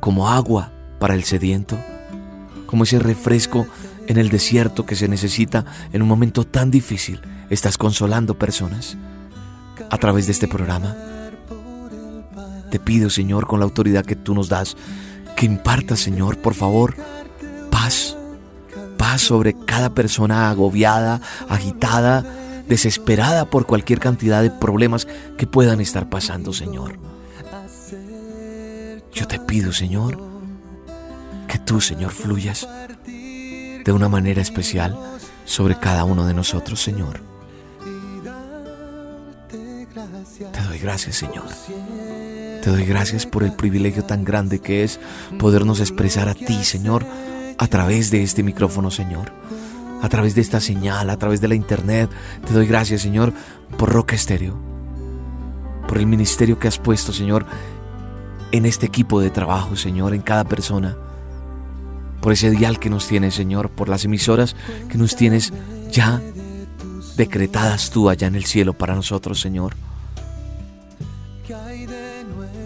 como 0.00 0.30
agua 0.30 0.70
para 1.00 1.14
el 1.14 1.24
sediento, 1.24 1.76
como 2.66 2.84
ese 2.84 2.98
refresco 3.00 3.66
en 4.06 4.18
el 4.18 4.28
desierto 4.28 4.86
que 4.86 4.94
se 4.94 5.08
necesita 5.08 5.64
en 5.92 6.00
un 6.00 6.08
momento 6.08 6.44
tan 6.46 6.70
difícil 6.70 7.20
estás 7.50 7.76
consolando 7.76 8.38
personas 8.38 8.96
a 9.90 9.98
través 9.98 10.26
de 10.26 10.32
este 10.32 10.48
programa. 10.48 10.96
Te 12.70 12.78
pido, 12.78 13.10
Señor, 13.10 13.46
con 13.46 13.60
la 13.60 13.64
autoridad 13.64 14.04
que 14.04 14.16
tú 14.16 14.34
nos 14.34 14.48
das, 14.48 14.76
que 15.36 15.46
imparta, 15.46 15.96
Señor, 15.96 16.38
por 16.38 16.54
favor, 16.54 16.94
paz. 17.70 18.16
Sobre 19.18 19.54
cada 19.54 19.94
persona 19.94 20.50
agobiada, 20.50 21.20
agitada, 21.48 22.24
desesperada 22.68 23.44
por 23.46 23.66
cualquier 23.66 24.00
cantidad 24.00 24.42
de 24.42 24.50
problemas 24.50 25.06
que 25.38 25.46
puedan 25.46 25.80
estar 25.80 26.08
pasando, 26.08 26.52
Señor. 26.52 26.98
Yo 29.12 29.26
te 29.28 29.38
pido, 29.38 29.72
Señor, 29.72 30.18
que 31.46 31.58
tú, 31.58 31.80
Señor, 31.80 32.10
fluyas 32.10 32.66
de 33.06 33.92
una 33.92 34.08
manera 34.08 34.42
especial 34.42 34.98
sobre 35.44 35.78
cada 35.78 36.04
uno 36.04 36.26
de 36.26 36.34
nosotros, 36.34 36.82
Señor. 36.82 37.20
Te 40.52 40.62
doy 40.62 40.78
gracias, 40.78 41.16
Señor. 41.16 41.46
Te 42.62 42.70
doy 42.70 42.84
gracias 42.84 43.26
por 43.26 43.44
el 43.44 43.52
privilegio 43.52 44.04
tan 44.04 44.24
grande 44.24 44.58
que 44.58 44.82
es 44.82 44.98
podernos 45.38 45.80
expresar 45.80 46.28
a 46.28 46.34
ti, 46.34 46.64
Señor, 46.64 47.06
a 47.58 47.66
través 47.66 48.10
de 48.10 48.22
este 48.22 48.42
micrófono, 48.42 48.90
Señor. 48.90 49.32
A 50.02 50.08
través 50.08 50.34
de 50.34 50.40
esta 50.40 50.60
señal, 50.60 51.08
a 51.08 51.16
través 51.16 51.40
de 51.40 51.48
la 51.48 51.54
internet. 51.54 52.10
Te 52.46 52.52
doy 52.52 52.66
gracias, 52.66 53.02
Señor, 53.02 53.32
por 53.78 53.90
Roca 53.90 54.14
Estéreo. 54.14 54.58
Por 55.88 55.98
el 55.98 56.06
ministerio 56.06 56.58
que 56.58 56.68
has 56.68 56.78
puesto, 56.78 57.12
Señor, 57.12 57.46
en 58.52 58.66
este 58.66 58.86
equipo 58.86 59.20
de 59.20 59.30
trabajo, 59.30 59.76
Señor, 59.76 60.14
en 60.14 60.22
cada 60.22 60.44
persona. 60.44 60.96
por 62.20 62.32
ese 62.32 62.50
dial 62.50 62.78
que 62.78 62.88
nos 62.88 63.06
tienes, 63.06 63.34
Señor, 63.34 63.68
por 63.68 63.90
las 63.90 64.06
emisoras 64.06 64.56
que 64.88 64.96
nos 64.96 65.14
tienes 65.14 65.52
ya 65.90 66.22
decretadas 67.18 67.90
tú 67.90 68.08
allá 68.08 68.26
en 68.26 68.34
el 68.34 68.46
cielo 68.46 68.72
para 68.72 68.94
nosotros, 68.94 69.40
Señor. 69.40 69.74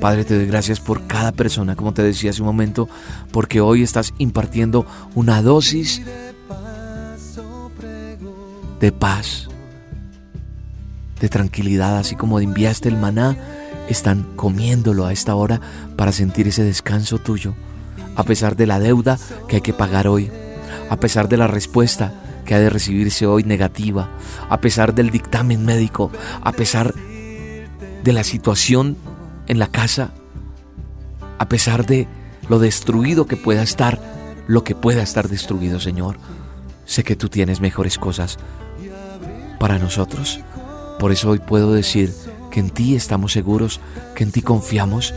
Padre, 0.01 0.25
te 0.25 0.37
doy 0.37 0.47
gracias 0.47 0.79
por 0.79 1.09
cada 1.09 1.33
persona, 1.33 1.75
como 1.75 1.93
te 1.93 2.03
decía 2.03 2.31
hace 2.31 2.41
un 2.41 2.47
momento, 2.47 2.89
porque 3.33 3.61
hoy 3.61 3.83
estás 3.83 4.15
impartiendo 4.19 4.87
una 5.17 5.43
dosis 5.43 6.03
de 8.79 8.93
paz, 8.93 9.49
de 11.21 11.29
tranquilidad, 11.29 11.99
así 11.99 12.15
como 12.15 12.39
enviaste 12.39 12.89
el 12.89 12.97
maná, 12.97 13.37
están 13.89 14.23
comiéndolo 14.37 15.05
a 15.05 15.13
esta 15.13 15.35
hora 15.35 15.61
para 15.97 16.13
sentir 16.13 16.47
ese 16.47 16.63
descanso 16.63 17.19
tuyo, 17.19 17.55
a 18.15 18.23
pesar 18.23 18.55
de 18.55 18.67
la 18.67 18.79
deuda 18.79 19.19
que 19.49 19.57
hay 19.57 19.63
que 19.63 19.73
pagar 19.73 20.07
hoy, 20.07 20.31
a 20.91 20.97
pesar 20.99 21.29
de 21.29 21.39
la 21.39 21.49
respuesta 21.49 22.13
que 22.45 22.55
ha 22.55 22.61
de 22.61 22.71
recibirse 22.71 23.27
hoy 23.27 23.43
negativa, 23.43 24.11
a 24.49 24.61
pesar 24.61 24.95
del 24.95 25.11
dictamen 25.11 25.65
médico, 25.65 26.13
a 26.41 26.53
pesar 26.53 26.95
de 26.95 28.13
la 28.13 28.23
situación 28.23 28.97
en 29.49 29.59
la 29.59 29.67
casa, 29.69 30.13
a 31.39 31.49
pesar 31.49 31.87
de 31.87 32.07
lo 32.49 32.59
destruido 32.59 33.27
que 33.27 33.37
pueda 33.37 33.63
estar, 33.63 34.01
lo 34.47 34.65
que 34.65 34.75
pueda 34.75 35.03
estar 35.03 35.29
destruido, 35.29 35.81
Señor. 35.81 36.17
Sé 36.85 37.05
que 37.05 37.17
tú 37.17 37.29
tienes 37.29 37.61
mejores 37.61 37.99
cosas 37.99 38.39
para 39.59 39.79
nosotros. 39.79 40.41
Por 40.99 41.13
eso 41.13 41.31
hoy 41.31 41.39
puedo 41.39 41.73
decir 41.73 42.13
que 42.51 42.61
en 42.61 42.71
ti 42.71 42.95
estamos 42.95 43.33
seguros, 43.33 43.81
que 44.15 44.25
en 44.25 44.33
ti 44.33 44.43
confiamos 44.43 45.15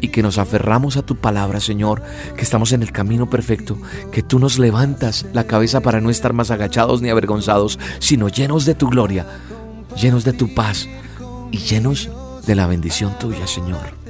y 0.00 0.08
que 0.08 0.22
nos 0.22 0.36
aferramos 0.36 0.98
a 0.98 1.02
tu 1.02 1.16
palabra, 1.16 1.60
Señor, 1.60 2.02
que 2.36 2.42
estamos 2.42 2.72
en 2.72 2.82
el 2.82 2.92
camino 2.92 3.30
perfecto, 3.30 3.78
que 4.12 4.22
tú 4.22 4.38
nos 4.38 4.58
levantas 4.58 5.24
la 5.32 5.44
cabeza 5.44 5.80
para 5.80 6.00
no 6.00 6.10
estar 6.10 6.34
más 6.34 6.50
agachados 6.50 7.00
ni 7.00 7.08
avergonzados, 7.08 7.78
sino 8.00 8.28
llenos 8.28 8.66
de 8.66 8.74
tu 8.74 8.88
gloria, 8.88 9.26
llenos 9.96 10.24
de 10.24 10.34
tu 10.34 10.54
paz 10.54 10.86
y 11.50 11.58
llenos 11.58 12.10
de 12.46 12.54
la 12.54 12.66
bendición 12.66 13.18
tuya, 13.18 13.46
Señor. 13.46 14.03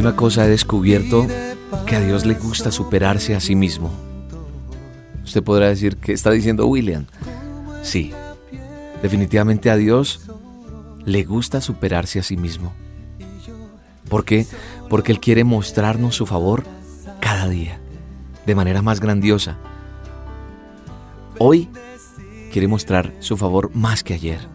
¿Sabe 0.00 0.08
una 0.08 0.16
cosa? 0.16 0.46
He 0.46 0.48
descubierto 0.48 1.26
que 1.84 1.94
a 1.94 2.00
Dios 2.00 2.24
le 2.24 2.32
gusta 2.32 2.72
superarse 2.72 3.34
a 3.34 3.40
sí 3.40 3.54
mismo. 3.54 3.90
Usted 5.22 5.42
podrá 5.42 5.68
decir, 5.68 5.98
¿qué 5.98 6.14
está 6.14 6.30
diciendo 6.30 6.66
William? 6.66 7.04
Sí, 7.82 8.10
definitivamente 9.02 9.68
a 9.68 9.76
Dios 9.76 10.22
le 11.04 11.22
gusta 11.24 11.60
superarse 11.60 12.18
a 12.18 12.22
sí 12.22 12.38
mismo. 12.38 12.72
¿Por 14.08 14.24
qué? 14.24 14.46
Porque 14.88 15.12
Él 15.12 15.20
quiere 15.20 15.44
mostrarnos 15.44 16.14
su 16.16 16.24
favor 16.24 16.64
cada 17.20 17.46
día, 17.46 17.78
de 18.46 18.54
manera 18.54 18.80
más 18.80 19.00
grandiosa. 19.00 19.58
Hoy 21.38 21.68
quiere 22.50 22.68
mostrar 22.68 23.12
su 23.18 23.36
favor 23.36 23.70
más 23.74 24.02
que 24.02 24.14
ayer. 24.14 24.48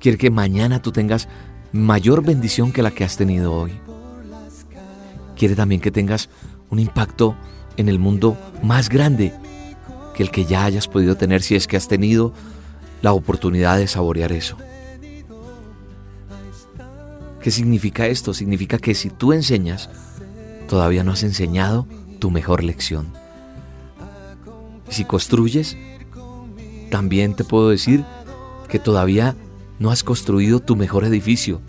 Quiere 0.00 0.18
que 0.18 0.32
mañana 0.32 0.82
tú 0.82 0.90
tengas 0.90 1.28
mayor 1.70 2.24
bendición 2.24 2.72
que 2.72 2.82
la 2.82 2.90
que 2.90 3.04
has 3.04 3.16
tenido 3.16 3.54
hoy. 3.54 3.70
Quiere 5.40 5.56
también 5.56 5.80
que 5.80 5.90
tengas 5.90 6.28
un 6.68 6.80
impacto 6.80 7.34
en 7.78 7.88
el 7.88 7.98
mundo 7.98 8.36
más 8.62 8.90
grande 8.90 9.32
que 10.14 10.22
el 10.22 10.30
que 10.30 10.44
ya 10.44 10.66
hayas 10.66 10.86
podido 10.86 11.16
tener 11.16 11.40
si 11.40 11.54
es 11.54 11.66
que 11.66 11.78
has 11.78 11.88
tenido 11.88 12.34
la 13.00 13.14
oportunidad 13.14 13.78
de 13.78 13.86
saborear 13.86 14.32
eso. 14.32 14.58
¿Qué 17.40 17.50
significa 17.50 18.06
esto? 18.06 18.34
Significa 18.34 18.76
que 18.76 18.94
si 18.94 19.08
tú 19.08 19.32
enseñas, 19.32 19.88
todavía 20.68 21.04
no 21.04 21.12
has 21.12 21.22
enseñado 21.22 21.86
tu 22.18 22.30
mejor 22.30 22.62
lección. 22.62 23.10
Si 24.90 25.06
construyes, 25.06 25.74
también 26.90 27.32
te 27.34 27.44
puedo 27.44 27.70
decir 27.70 28.04
que 28.68 28.78
todavía 28.78 29.34
no 29.78 29.90
has 29.90 30.04
construido 30.04 30.60
tu 30.60 30.76
mejor 30.76 31.04
edificio. 31.04 31.62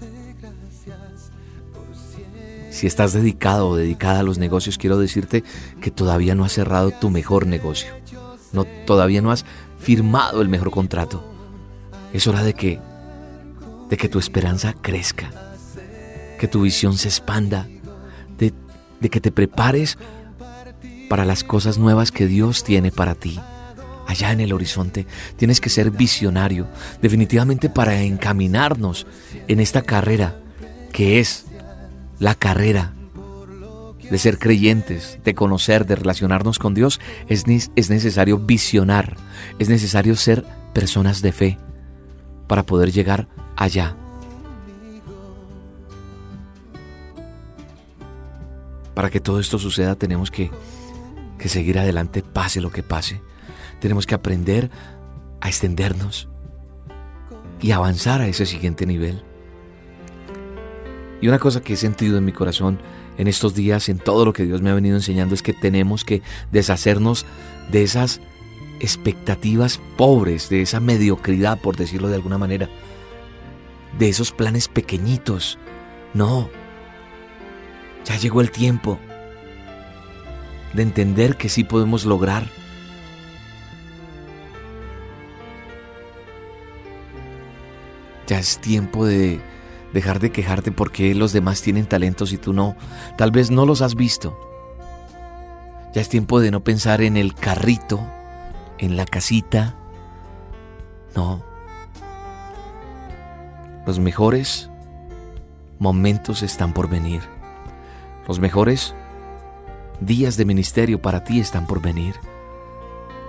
Si 2.81 2.87
estás 2.87 3.13
dedicado 3.13 3.69
o 3.69 3.75
dedicada 3.75 4.21
a 4.21 4.23
los 4.23 4.39
negocios, 4.39 4.79
quiero 4.79 4.97
decirte 4.97 5.43
que 5.81 5.91
todavía 5.91 6.33
no 6.33 6.45
has 6.45 6.53
cerrado 6.53 6.89
tu 6.89 7.11
mejor 7.11 7.45
negocio. 7.45 7.93
No, 8.53 8.65
todavía 8.87 9.21
no 9.21 9.29
has 9.29 9.45
firmado 9.77 10.41
el 10.41 10.49
mejor 10.49 10.71
contrato. 10.71 11.23
Es 12.11 12.25
hora 12.25 12.41
de 12.41 12.55
que 12.55 12.79
de 13.87 13.97
que 13.97 14.09
tu 14.09 14.17
esperanza 14.17 14.73
crezca, 14.73 15.29
que 16.39 16.47
tu 16.47 16.63
visión 16.63 16.97
se 16.97 17.09
expanda, 17.09 17.67
de, 18.39 18.51
de 18.99 19.09
que 19.11 19.21
te 19.21 19.31
prepares 19.31 19.99
para 21.07 21.23
las 21.23 21.43
cosas 21.43 21.77
nuevas 21.77 22.11
que 22.11 22.25
Dios 22.25 22.63
tiene 22.63 22.91
para 22.91 23.13
ti 23.13 23.39
allá 24.07 24.31
en 24.31 24.39
el 24.39 24.53
horizonte. 24.53 25.05
Tienes 25.35 25.61
que 25.61 25.69
ser 25.69 25.91
visionario, 25.91 26.67
definitivamente 26.99 27.69
para 27.69 28.01
encaminarnos 28.01 29.05
en 29.47 29.59
esta 29.59 29.83
carrera 29.83 30.41
que 30.91 31.19
es 31.19 31.45
la 32.21 32.35
carrera 32.35 32.93
de 34.11 34.17
ser 34.19 34.37
creyentes, 34.37 35.17
de 35.25 35.33
conocer, 35.33 35.87
de 35.87 35.95
relacionarnos 35.95 36.59
con 36.59 36.75
Dios. 36.75 37.01
Es, 37.27 37.45
es 37.75 37.89
necesario 37.89 38.37
visionar, 38.37 39.17
es 39.57 39.69
necesario 39.69 40.15
ser 40.15 40.45
personas 40.71 41.23
de 41.23 41.31
fe 41.31 41.57
para 42.47 42.63
poder 42.63 42.91
llegar 42.91 43.27
allá. 43.55 43.95
Para 48.93 49.09
que 49.09 49.19
todo 49.19 49.39
esto 49.39 49.57
suceda 49.57 49.95
tenemos 49.95 50.29
que, 50.29 50.51
que 51.39 51.49
seguir 51.49 51.79
adelante, 51.79 52.21
pase 52.21 52.61
lo 52.61 52.71
que 52.71 52.83
pase. 52.83 53.19
Tenemos 53.79 54.05
que 54.05 54.13
aprender 54.13 54.69
a 55.39 55.47
extendernos 55.47 56.29
y 57.61 57.71
avanzar 57.71 58.21
a 58.21 58.27
ese 58.27 58.45
siguiente 58.45 58.85
nivel. 58.85 59.23
Y 61.21 61.27
una 61.27 61.39
cosa 61.39 61.61
que 61.61 61.73
he 61.73 61.77
sentido 61.77 62.17
en 62.17 62.25
mi 62.25 62.31
corazón 62.31 62.79
en 63.17 63.27
estos 63.27 63.53
días, 63.53 63.87
en 63.89 63.99
todo 63.99 64.25
lo 64.25 64.33
que 64.33 64.43
Dios 64.43 64.61
me 64.61 64.71
ha 64.71 64.73
venido 64.73 64.95
enseñando, 64.95 65.35
es 65.35 65.43
que 65.43 65.53
tenemos 65.53 66.03
que 66.03 66.23
deshacernos 66.51 67.25
de 67.71 67.83
esas 67.83 68.19
expectativas 68.79 69.79
pobres, 69.97 70.49
de 70.49 70.63
esa 70.63 70.79
mediocridad, 70.79 71.59
por 71.59 71.77
decirlo 71.77 72.09
de 72.09 72.15
alguna 72.15 72.39
manera, 72.39 72.67
de 73.99 74.09
esos 74.09 74.31
planes 74.31 74.67
pequeñitos. 74.67 75.59
No, 76.15 76.49
ya 78.05 78.17
llegó 78.17 78.41
el 78.41 78.49
tiempo 78.49 78.97
de 80.73 80.81
entender 80.81 81.37
que 81.37 81.49
sí 81.49 81.63
podemos 81.63 82.05
lograr. 82.05 82.47
Ya 88.25 88.39
es 88.39 88.57
tiempo 88.59 89.05
de 89.05 89.41
dejar 89.93 90.19
de 90.19 90.31
quejarte 90.31 90.71
porque 90.71 91.13
los 91.15 91.33
demás 91.33 91.61
tienen 91.61 91.85
talentos 91.85 92.31
y 92.33 92.37
tú 92.37 92.53
no. 92.53 92.75
Tal 93.17 93.31
vez 93.31 93.51
no 93.51 93.65
los 93.65 93.81
has 93.81 93.95
visto. 93.95 94.37
Ya 95.93 96.01
es 96.01 96.09
tiempo 96.09 96.39
de 96.39 96.51
no 96.51 96.63
pensar 96.63 97.01
en 97.01 97.17
el 97.17 97.33
carrito, 97.33 97.99
en 98.77 98.95
la 98.95 99.05
casita. 99.05 99.75
No. 101.15 101.43
Los 103.85 103.99
mejores 103.99 104.69
momentos 105.79 106.43
están 106.43 106.73
por 106.73 106.87
venir. 106.87 107.21
Los 108.27 108.39
mejores 108.39 108.95
días 109.99 110.37
de 110.37 110.45
ministerio 110.45 111.01
para 111.01 111.23
ti 111.23 111.39
están 111.39 111.67
por 111.67 111.81
venir. 111.81 112.15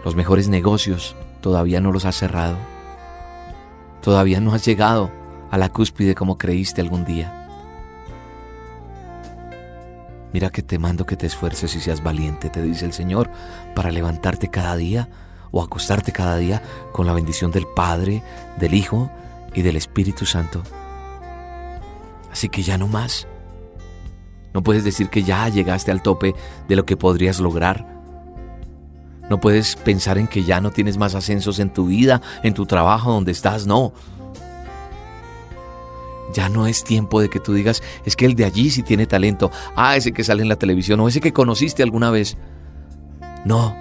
Los 0.05 0.15
mejores 0.15 0.49
negocios 0.49 1.17
todavía 1.41 1.81
no 1.81 1.91
los 1.91 2.05
has 2.05 2.17
cerrado. 2.17 2.57
Todavía 4.03 4.41
no 4.41 4.53
has 4.53 4.65
llegado 4.65 5.11
a 5.53 5.59
la 5.59 5.69
cúspide 5.69 6.15
como 6.15 6.39
creíste 6.39 6.81
algún 6.81 7.05
día. 7.05 7.39
Mira 10.33 10.49
que 10.49 10.63
te 10.63 10.79
mando 10.79 11.05
que 11.05 11.15
te 11.15 11.27
esfuerces 11.27 11.77
y 11.77 11.81
seas 11.81 12.03
valiente, 12.03 12.49
te 12.49 12.63
dice 12.63 12.87
el 12.87 12.95
Señor, 12.95 13.31
para 13.75 13.91
levantarte 13.91 14.49
cada 14.49 14.77
día 14.77 15.11
o 15.51 15.63
acostarte 15.63 16.11
cada 16.11 16.39
día 16.39 16.63
con 16.93 17.07
la 17.07 17.13
bendición 17.13 17.51
del 17.51 17.67
Padre, 17.77 18.23
del 18.59 18.73
Hijo 18.73 19.11
y 19.55 19.61
del 19.61 19.77
Espíritu 19.77 20.25
Santo. 20.25 20.63
Así 22.33 22.49
que 22.49 22.63
ya 22.63 22.79
no 22.79 22.89
más. 22.89 23.29
No 24.55 24.63
puedes 24.63 24.85
decir 24.85 25.11
que 25.11 25.23
ya 25.23 25.47
llegaste 25.51 25.91
al 25.91 26.01
tope 26.01 26.35
de 26.67 26.77
lo 26.77 26.87
que 26.87 26.97
podrías 26.97 27.41
lograr. 27.41 27.87
No 29.29 29.39
puedes 29.39 29.77
pensar 29.77 30.17
en 30.17 30.29
que 30.29 30.45
ya 30.45 30.63
no 30.63 30.71
tienes 30.71 30.97
más 30.97 31.15
ascensos 31.15 31.59
en 31.59 31.71
tu 31.71 31.89
vida, 31.89 32.23
en 32.43 32.55
tu 32.55 32.65
trabajo, 32.65 33.13
donde 33.13 33.33
estás. 33.33 33.67
No. 33.67 33.93
Ya 36.33 36.49
no 36.49 36.67
es 36.67 36.85
tiempo 36.85 37.21
de 37.21 37.29
que 37.29 37.41
tú 37.41 37.53
digas, 37.53 37.83
es 38.05 38.17
que 38.17 38.27
el 38.27 38.35
de 38.35 38.45
allí 38.45 38.71
sí 38.71 38.83
tiene 38.83 39.07
talento. 39.07 39.51
Ah, 39.77 39.97
ese 39.97 40.13
que 40.13 40.25
sale 40.25 40.43
en 40.43 40.49
la 40.49 40.57
televisión 40.57 41.01
o 41.01 41.09
ese 41.09 41.21
que 41.21 41.33
conociste 41.33 41.83
alguna 41.83 42.11
vez. 42.11 42.37
No, 43.45 43.77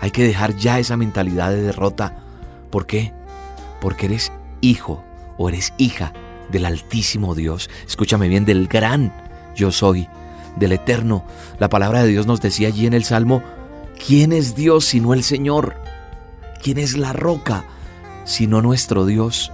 hay 0.00 0.10
que 0.10 0.24
dejar 0.24 0.56
ya 0.56 0.78
esa 0.78 0.96
mentalidad 0.96 1.50
de 1.50 1.62
derrota. 1.62 2.16
¿Por 2.70 2.86
qué? 2.86 3.12
Porque 3.80 4.06
eres 4.06 4.32
hijo 4.60 5.04
o 5.38 5.48
eres 5.48 5.72
hija 5.78 6.12
del 6.50 6.66
Altísimo 6.66 7.34
Dios. 7.34 7.70
Escúchame 7.86 8.28
bien, 8.28 8.44
del 8.44 8.68
gran 8.68 9.12
yo 9.54 9.72
soy, 9.72 10.08
del 10.56 10.72
eterno. 10.72 11.24
La 11.58 11.68
palabra 11.68 12.02
de 12.02 12.08
Dios 12.08 12.26
nos 12.26 12.40
decía 12.40 12.68
allí 12.68 12.86
en 12.86 12.94
el 12.94 13.04
Salmo, 13.04 13.42
¿quién 14.06 14.32
es 14.32 14.54
Dios 14.54 14.84
sino 14.84 15.14
el 15.14 15.22
Señor? 15.22 15.76
¿Quién 16.62 16.78
es 16.78 16.96
la 16.96 17.12
roca 17.12 17.64
sino 18.24 18.62
nuestro 18.62 19.04
Dios? 19.06 19.52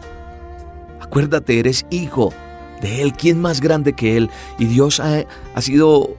Acuérdate, 1.09 1.59
eres 1.59 1.87
hijo 1.91 2.35
de 2.83 3.01
Él. 3.01 3.15
¿Quién 3.15 3.41
más 3.41 3.63
grande 3.63 3.95
que 3.95 4.19
Él? 4.19 4.31
Y 4.59 4.67
Dios 4.67 5.01
ha, 5.01 5.25
ha 5.55 5.63
sido 5.63 6.11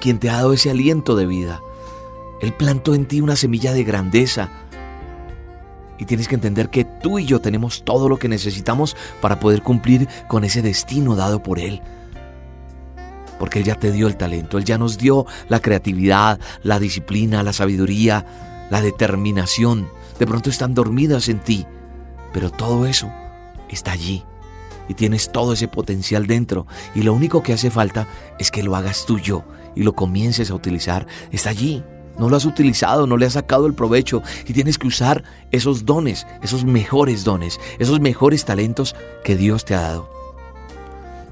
quien 0.00 0.18
te 0.18 0.28
ha 0.28 0.34
dado 0.34 0.52
ese 0.52 0.70
aliento 0.70 1.14
de 1.14 1.26
vida. 1.26 1.60
Él 2.40 2.52
plantó 2.52 2.94
en 2.96 3.06
ti 3.06 3.20
una 3.20 3.36
semilla 3.36 3.72
de 3.72 3.84
grandeza. 3.84 4.50
Y 5.96 6.06
tienes 6.06 6.26
que 6.26 6.34
entender 6.34 6.70
que 6.70 6.84
tú 6.84 7.20
y 7.20 7.24
yo 7.24 7.40
tenemos 7.40 7.84
todo 7.84 8.08
lo 8.08 8.18
que 8.18 8.28
necesitamos 8.28 8.96
para 9.20 9.38
poder 9.38 9.62
cumplir 9.62 10.08
con 10.26 10.42
ese 10.42 10.60
destino 10.60 11.14
dado 11.14 11.40
por 11.40 11.60
Él. 11.60 11.80
Porque 13.38 13.60
Él 13.60 13.64
ya 13.64 13.76
te 13.76 13.92
dio 13.92 14.08
el 14.08 14.16
talento, 14.16 14.58
Él 14.58 14.64
ya 14.64 14.76
nos 14.76 14.98
dio 14.98 15.24
la 15.48 15.60
creatividad, 15.60 16.40
la 16.64 16.80
disciplina, 16.80 17.44
la 17.44 17.52
sabiduría, 17.52 18.26
la 18.70 18.80
determinación. 18.80 19.88
De 20.18 20.26
pronto 20.26 20.50
están 20.50 20.74
dormidas 20.74 21.28
en 21.28 21.38
ti, 21.38 21.64
pero 22.32 22.50
todo 22.50 22.84
eso 22.84 23.08
está 23.68 23.92
allí 23.92 24.24
y 24.88 24.94
tienes 24.94 25.30
todo 25.30 25.52
ese 25.52 25.68
potencial 25.68 26.26
dentro 26.26 26.66
y 26.94 27.02
lo 27.02 27.12
único 27.12 27.42
que 27.42 27.52
hace 27.52 27.70
falta 27.70 28.08
es 28.38 28.50
que 28.50 28.62
lo 28.62 28.74
hagas 28.74 29.06
tuyo 29.06 29.44
y 29.76 29.82
lo 29.82 29.94
comiences 29.94 30.50
a 30.50 30.54
utilizar. 30.54 31.06
Está 31.30 31.50
allí. 31.50 31.84
No 32.18 32.28
lo 32.28 32.36
has 32.36 32.46
utilizado, 32.46 33.06
no 33.06 33.16
le 33.16 33.26
has 33.26 33.34
sacado 33.34 33.66
el 33.66 33.74
provecho 33.74 34.22
y 34.44 34.52
tienes 34.52 34.76
que 34.76 34.88
usar 34.88 35.22
esos 35.52 35.84
dones, 35.84 36.26
esos 36.42 36.64
mejores 36.64 37.22
dones, 37.22 37.60
esos 37.78 38.00
mejores 38.00 38.44
talentos 38.44 38.96
que 39.22 39.36
Dios 39.36 39.64
te 39.64 39.76
ha 39.76 39.82
dado. 39.82 40.10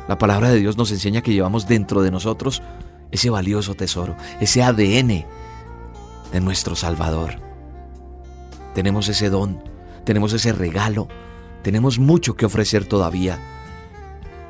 La 0.06 0.16
palabra 0.16 0.48
de 0.48 0.60
Dios 0.60 0.76
nos 0.76 0.92
enseña 0.92 1.22
que 1.22 1.32
llevamos 1.32 1.66
dentro 1.66 2.02
de 2.02 2.12
nosotros 2.12 2.62
ese 3.10 3.30
valioso 3.30 3.74
tesoro, 3.74 4.14
ese 4.40 4.62
ADN 4.62 5.24
de 6.30 6.40
nuestro 6.40 6.76
Salvador. 6.76 7.40
Tenemos 8.72 9.08
ese 9.08 9.28
don, 9.28 9.60
tenemos 10.04 10.32
ese 10.34 10.52
regalo 10.52 11.08
tenemos 11.66 11.98
mucho 11.98 12.36
que 12.36 12.46
ofrecer 12.46 12.84
todavía. 12.84 13.40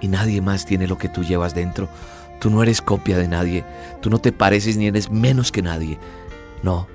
Y 0.03 0.09
nadie 0.09 0.43
más 0.43 0.67
tiene 0.67 0.87
lo 0.87 0.99
que 0.99 1.09
tú 1.09 1.25
llevas 1.25 1.55
dentro. 1.55 1.89
Tú 2.41 2.51
no 2.51 2.63
eres 2.63 2.83
copia 2.83 3.17
de 3.17 3.27
nadie. 3.27 3.65
Tú 4.03 4.11
no 4.11 4.19
te 4.19 4.33
pareces 4.33 4.77
ni 4.77 4.89
eres 4.89 5.11
menos 5.11 5.51
que 5.51 5.63
nadie. 5.63 5.99
No. 6.63 6.87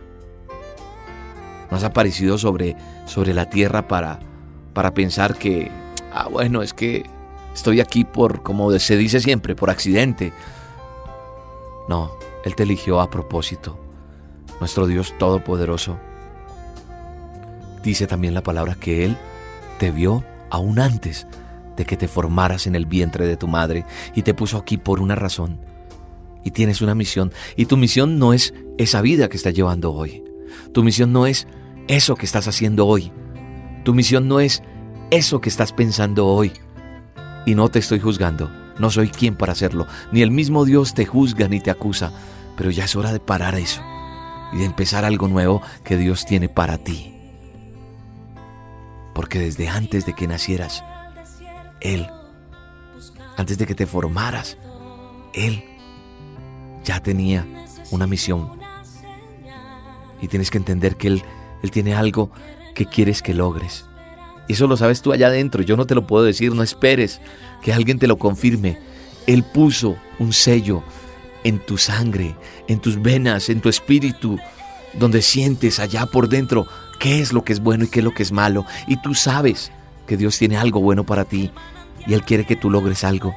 No 1.71 1.75
has 1.75 1.83
aparecido 1.83 2.37
sobre, 2.37 2.75
sobre 3.07 3.33
la 3.33 3.49
tierra 3.49 3.87
para, 3.87 4.19
para 4.75 4.93
pensar 4.93 5.39
que, 5.39 5.71
ah, 6.13 6.27
bueno, 6.27 6.61
es 6.61 6.75
que 6.75 7.09
estoy 7.55 7.81
aquí 7.81 8.03
por, 8.03 8.43
como 8.43 8.71
se 8.77 8.97
dice 8.97 9.21
siempre, 9.21 9.55
por 9.55 9.71
accidente. 9.71 10.33
No, 11.89 12.11
Él 12.45 12.53
te 12.53 12.61
eligió 12.61 13.01
a 13.01 13.09
propósito. 13.09 13.79
Nuestro 14.59 14.85
Dios 14.85 15.15
Todopoderoso. 15.17 15.97
Dice 17.81 18.05
también 18.05 18.35
la 18.35 18.43
palabra 18.43 18.75
que 18.75 19.03
Él 19.03 19.17
te 19.81 19.89
vio 19.89 20.23
aún 20.51 20.77
antes 20.77 21.25
de 21.75 21.85
que 21.85 21.97
te 21.97 22.07
formaras 22.07 22.67
en 22.67 22.75
el 22.75 22.85
vientre 22.85 23.25
de 23.25 23.35
tu 23.35 23.47
madre 23.47 23.83
y 24.13 24.21
te 24.21 24.35
puso 24.35 24.59
aquí 24.59 24.77
por 24.77 25.01
una 25.01 25.15
razón. 25.15 25.59
Y 26.43 26.51
tienes 26.51 26.83
una 26.83 26.93
misión. 26.93 27.33
Y 27.55 27.65
tu 27.65 27.77
misión 27.77 28.19
no 28.19 28.31
es 28.31 28.53
esa 28.77 29.01
vida 29.01 29.27
que 29.27 29.37
estás 29.37 29.55
llevando 29.55 29.91
hoy. 29.91 30.23
Tu 30.71 30.83
misión 30.83 31.11
no 31.11 31.25
es 31.25 31.47
eso 31.87 32.13
que 32.13 32.27
estás 32.27 32.47
haciendo 32.47 32.85
hoy. 32.85 33.11
Tu 33.83 33.95
misión 33.95 34.27
no 34.27 34.39
es 34.39 34.61
eso 35.09 35.41
que 35.41 35.49
estás 35.49 35.73
pensando 35.73 36.27
hoy. 36.27 36.51
Y 37.47 37.55
no 37.55 37.69
te 37.69 37.79
estoy 37.79 37.99
juzgando. 37.99 38.51
No 38.77 38.91
soy 38.91 39.09
quien 39.09 39.35
para 39.35 39.53
hacerlo. 39.53 39.87
Ni 40.11 40.21
el 40.21 40.29
mismo 40.29 40.63
Dios 40.63 40.93
te 40.93 41.07
juzga 41.07 41.47
ni 41.47 41.59
te 41.59 41.71
acusa. 41.71 42.11
Pero 42.55 42.69
ya 42.69 42.85
es 42.85 42.95
hora 42.95 43.11
de 43.11 43.19
parar 43.19 43.55
eso. 43.55 43.81
Y 44.53 44.57
de 44.57 44.65
empezar 44.65 45.05
algo 45.05 45.27
nuevo 45.27 45.63
que 45.83 45.97
Dios 45.97 46.27
tiene 46.27 46.49
para 46.49 46.77
ti 46.77 47.20
porque 49.13 49.39
desde 49.39 49.67
antes 49.67 50.05
de 50.05 50.13
que 50.13 50.27
nacieras, 50.27 50.83
Él, 51.79 52.07
antes 53.37 53.57
de 53.57 53.65
que 53.65 53.75
te 53.75 53.85
formaras, 53.85 54.57
Él 55.33 55.63
ya 56.83 57.01
tenía 57.01 57.45
una 57.91 58.07
misión. 58.07 58.59
Y 60.21 60.27
tienes 60.27 60.51
que 60.51 60.57
entender 60.57 60.97
que 60.97 61.07
Él, 61.07 61.23
Él 61.63 61.71
tiene 61.71 61.95
algo 61.95 62.31
que 62.75 62.85
quieres 62.85 63.21
que 63.21 63.33
logres. 63.33 63.85
Y 64.47 64.53
eso 64.53 64.67
lo 64.67 64.77
sabes 64.77 65.01
tú 65.01 65.13
allá 65.13 65.27
adentro, 65.27 65.63
yo 65.63 65.77
no 65.77 65.85
te 65.85 65.95
lo 65.95 66.07
puedo 66.07 66.23
decir, 66.23 66.53
no 66.53 66.63
esperes 66.63 67.21
que 67.61 67.73
alguien 67.73 67.99
te 67.99 68.07
lo 68.07 68.17
confirme. 68.17 68.77
Él 69.27 69.43
puso 69.43 69.95
un 70.19 70.33
sello 70.33 70.83
en 71.43 71.59
tu 71.59 71.77
sangre, 71.77 72.35
en 72.67 72.79
tus 72.79 73.01
venas, 73.01 73.49
en 73.49 73.61
tu 73.61 73.69
espíritu, 73.69 74.37
donde 74.93 75.21
sientes 75.21 75.79
allá 75.79 76.05
por 76.05 76.27
dentro 76.27 76.67
qué 77.01 77.19
es 77.19 77.33
lo 77.33 77.43
que 77.43 77.51
es 77.51 77.59
bueno 77.61 77.83
y 77.83 77.87
qué 77.87 77.99
es 77.99 78.05
lo 78.05 78.13
que 78.13 78.23
es 78.23 78.31
malo. 78.31 78.65
Y 78.87 78.97
tú 78.97 79.15
sabes 79.15 79.71
que 80.05 80.17
Dios 80.17 80.37
tiene 80.37 80.57
algo 80.57 80.79
bueno 80.81 81.03
para 81.03 81.25
ti 81.25 81.51
y 82.05 82.13
Él 82.13 82.23
quiere 82.23 82.45
que 82.45 82.55
tú 82.55 82.69
logres 82.69 83.03
algo. 83.03 83.35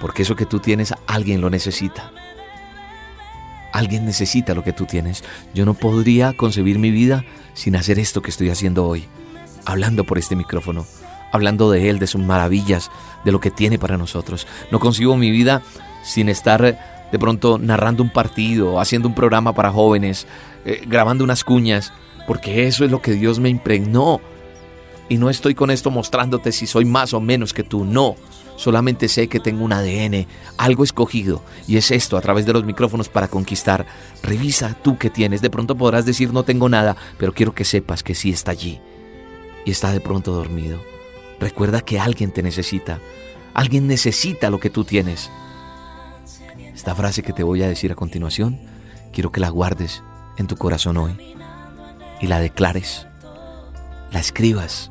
Porque 0.00 0.22
eso 0.22 0.34
que 0.34 0.46
tú 0.46 0.60
tienes, 0.60 0.94
alguien 1.06 1.42
lo 1.42 1.50
necesita. 1.50 2.10
Alguien 3.74 4.06
necesita 4.06 4.54
lo 4.54 4.64
que 4.64 4.72
tú 4.72 4.86
tienes. 4.86 5.22
Yo 5.52 5.66
no 5.66 5.74
podría 5.74 6.32
concebir 6.32 6.78
mi 6.78 6.90
vida 6.90 7.24
sin 7.52 7.76
hacer 7.76 7.98
esto 7.98 8.22
que 8.22 8.30
estoy 8.30 8.48
haciendo 8.48 8.86
hoy. 8.86 9.04
Hablando 9.66 10.04
por 10.04 10.16
este 10.16 10.36
micrófono. 10.36 10.86
Hablando 11.32 11.70
de 11.70 11.90
Él, 11.90 11.98
de 11.98 12.06
sus 12.06 12.22
maravillas, 12.22 12.90
de 13.26 13.32
lo 13.32 13.40
que 13.40 13.50
tiene 13.50 13.78
para 13.78 13.98
nosotros. 13.98 14.46
No 14.72 14.80
concibo 14.80 15.18
mi 15.18 15.30
vida 15.30 15.60
sin 16.02 16.30
estar 16.30 16.64
eh, 16.64 16.78
de 17.12 17.18
pronto 17.18 17.58
narrando 17.58 18.02
un 18.02 18.10
partido, 18.10 18.80
haciendo 18.80 19.06
un 19.06 19.14
programa 19.14 19.52
para 19.52 19.70
jóvenes, 19.70 20.26
eh, 20.64 20.82
grabando 20.86 21.24
unas 21.24 21.44
cuñas, 21.44 21.92
porque 22.26 22.66
eso 22.66 22.84
es 22.84 22.90
lo 22.90 23.00
que 23.00 23.12
Dios 23.12 23.40
me 23.40 23.48
impregnó. 23.48 24.20
Y 25.08 25.18
no 25.18 25.30
estoy 25.30 25.54
con 25.54 25.70
esto 25.70 25.90
mostrándote 25.90 26.52
si 26.52 26.66
soy 26.66 26.84
más 26.84 27.12
o 27.14 27.20
menos 27.20 27.52
que 27.52 27.64
tú, 27.64 27.84
no. 27.84 28.14
Solamente 28.56 29.08
sé 29.08 29.26
que 29.26 29.40
tengo 29.40 29.64
un 29.64 29.72
ADN, 29.72 30.26
algo 30.58 30.84
escogido, 30.84 31.42
y 31.66 31.78
es 31.78 31.90
esto 31.90 32.18
a 32.18 32.20
través 32.20 32.44
de 32.44 32.52
los 32.52 32.64
micrófonos 32.64 33.08
para 33.08 33.26
conquistar. 33.26 33.86
Revisa 34.22 34.76
tú 34.82 34.98
que 34.98 35.08
tienes. 35.08 35.40
De 35.40 35.50
pronto 35.50 35.76
podrás 35.76 36.04
decir 36.04 36.32
no 36.32 36.42
tengo 36.42 36.68
nada, 36.68 36.94
pero 37.16 37.32
quiero 37.32 37.54
que 37.54 37.64
sepas 37.64 38.02
que 38.02 38.14
sí 38.14 38.30
está 38.30 38.50
allí. 38.50 38.80
Y 39.64 39.70
está 39.70 39.92
de 39.92 40.00
pronto 40.00 40.32
dormido. 40.32 40.78
Recuerda 41.40 41.80
que 41.80 41.98
alguien 41.98 42.32
te 42.32 42.42
necesita. 42.42 43.00
Alguien 43.54 43.86
necesita 43.86 44.50
lo 44.50 44.60
que 44.60 44.70
tú 44.70 44.84
tienes. 44.84 45.30
Esta 46.74 46.94
frase 46.94 47.22
que 47.22 47.32
te 47.32 47.42
voy 47.42 47.62
a 47.62 47.68
decir 47.68 47.90
a 47.92 47.96
continuación, 47.96 48.60
quiero 49.12 49.32
que 49.32 49.40
la 49.40 49.48
guardes 49.48 50.02
en 50.40 50.46
tu 50.46 50.56
corazón 50.56 50.96
hoy 50.96 51.36
y 52.20 52.26
la 52.26 52.40
declares, 52.40 53.06
la 54.10 54.18
escribas 54.18 54.90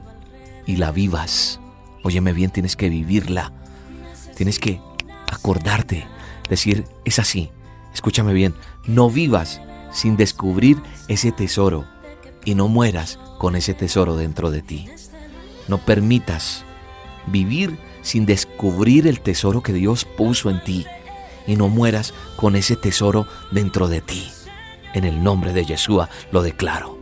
y 0.66 0.78
la 0.78 0.92
vivas. 0.92 1.60
Óyeme 2.04 2.34
bien, 2.34 2.52
tienes 2.52 2.76
que 2.76 2.90
vivirla. 2.90 3.52
Tienes 4.38 4.60
que 4.60 4.80
acordarte, 5.32 6.08
decir, 6.50 6.86
es 7.04 7.20
así. 7.20 7.50
Escúchame 7.94 8.34
bien, 8.34 8.54
no 8.86 9.10
vivas 9.10 9.60
sin 9.92 10.16
descubrir 10.16 10.82
ese 11.08 11.32
tesoro 11.32 11.86
y 12.46 12.56
no 12.56 12.68
mueras 12.68 13.20
con 13.40 13.56
ese 13.56 13.74
tesoro 13.74 14.16
dentro 14.16 14.52
de 14.52 14.62
ti. 14.62 14.88
No 15.68 15.80
permitas 15.80 16.64
vivir 17.28 17.78
sin 18.02 18.26
descubrir 18.26 19.08
el 19.08 19.20
tesoro 19.20 19.62
que 19.62 19.74
Dios 19.74 20.06
puso 20.06 20.50
en 20.50 20.64
ti 20.64 20.86
y 21.48 21.56
no 21.56 21.68
mueras 21.68 22.14
con 22.38 22.56
ese 22.56 22.76
tesoro 22.76 23.28
dentro 23.52 23.88
de 23.88 24.02
ti. 24.02 24.32
En 24.93 25.04
el 25.04 25.23
nombre 25.23 25.54
de 25.54 25.65
Yeshua 25.65 26.10
lo 26.32 26.41
declaro. 26.41 26.99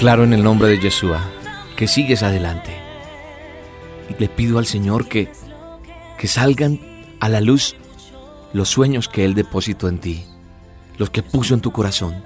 Declaro 0.00 0.24
en 0.24 0.32
el 0.32 0.42
nombre 0.42 0.66
de 0.68 0.78
Yeshua 0.78 1.20
que 1.76 1.86
sigues 1.86 2.22
adelante. 2.22 2.74
Y 4.08 4.18
le 4.18 4.30
pido 4.30 4.58
al 4.58 4.64
Señor 4.64 5.06
que, 5.08 5.30
que 6.16 6.26
salgan 6.26 6.80
a 7.20 7.28
la 7.28 7.42
luz 7.42 7.76
los 8.54 8.70
sueños 8.70 9.10
que 9.10 9.26
Él 9.26 9.34
depositó 9.34 9.88
en 9.88 9.98
ti, 9.98 10.24
los 10.96 11.10
que 11.10 11.22
puso 11.22 11.52
en 11.52 11.60
tu 11.60 11.70
corazón. 11.70 12.24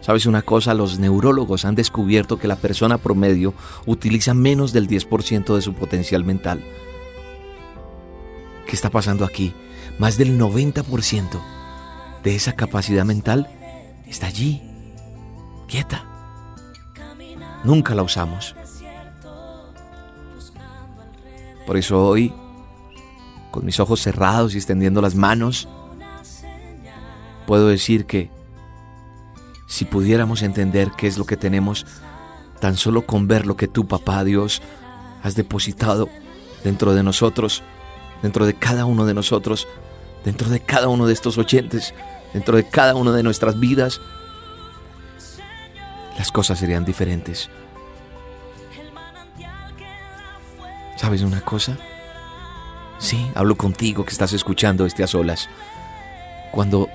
¿Sabes 0.00 0.26
una 0.26 0.42
cosa? 0.42 0.74
Los 0.74 0.98
neurólogos 0.98 1.64
han 1.64 1.76
descubierto 1.76 2.36
que 2.36 2.48
la 2.48 2.56
persona 2.56 2.98
promedio 2.98 3.54
utiliza 3.86 4.34
menos 4.34 4.72
del 4.72 4.88
10% 4.88 5.54
de 5.54 5.62
su 5.62 5.74
potencial 5.74 6.24
mental. 6.24 6.64
¿Qué 8.66 8.72
está 8.74 8.90
pasando 8.90 9.24
aquí? 9.24 9.54
Más 10.00 10.18
del 10.18 10.36
90% 10.36 11.40
de 12.24 12.34
esa 12.34 12.54
capacidad 12.54 13.04
mental 13.04 13.48
está 14.08 14.26
allí 14.26 14.62
quieta. 15.68 16.10
Nunca 17.64 17.94
la 17.94 18.02
usamos. 18.02 18.54
Por 21.66 21.76
eso 21.76 22.06
hoy, 22.06 22.32
con 23.50 23.64
mis 23.64 23.80
ojos 23.80 24.00
cerrados 24.00 24.54
y 24.54 24.58
extendiendo 24.58 25.00
las 25.00 25.14
manos, 25.14 25.66
puedo 27.46 27.68
decir 27.68 28.04
que 28.04 28.30
si 29.66 29.86
pudiéramos 29.86 30.42
entender 30.42 30.92
qué 30.96 31.06
es 31.06 31.16
lo 31.16 31.24
que 31.24 31.36
tenemos, 31.36 31.86
tan 32.60 32.76
solo 32.76 33.06
con 33.06 33.26
ver 33.26 33.46
lo 33.46 33.56
que 33.56 33.66
tú, 33.66 33.88
papá 33.88 34.24
Dios, 34.24 34.60
has 35.22 35.34
depositado 35.34 36.08
dentro 36.62 36.94
de 36.94 37.02
nosotros, 37.02 37.62
dentro 38.22 38.44
de 38.46 38.54
cada 38.54 38.84
uno 38.84 39.06
de 39.06 39.14
nosotros, 39.14 39.66
dentro 40.24 40.50
de 40.50 40.60
cada 40.60 40.88
uno 40.88 41.06
de 41.06 41.14
estos 41.14 41.38
oyentes, 41.38 41.94
dentro 42.34 42.56
de 42.56 42.68
cada 42.68 42.94
una 42.94 43.12
de 43.12 43.22
nuestras 43.22 43.58
vidas, 43.58 44.00
las 46.16 46.30
cosas 46.30 46.58
serían 46.58 46.84
diferentes. 46.84 47.50
¿Sabes 50.96 51.22
una 51.22 51.40
cosa? 51.40 51.76
Sí, 52.98 53.30
hablo 53.34 53.56
contigo 53.56 54.04
que 54.04 54.12
estás 54.12 54.32
escuchando 54.32 54.86
este 54.86 55.02
a 55.02 55.06
solas. 55.06 55.48
Cuando 56.52 56.88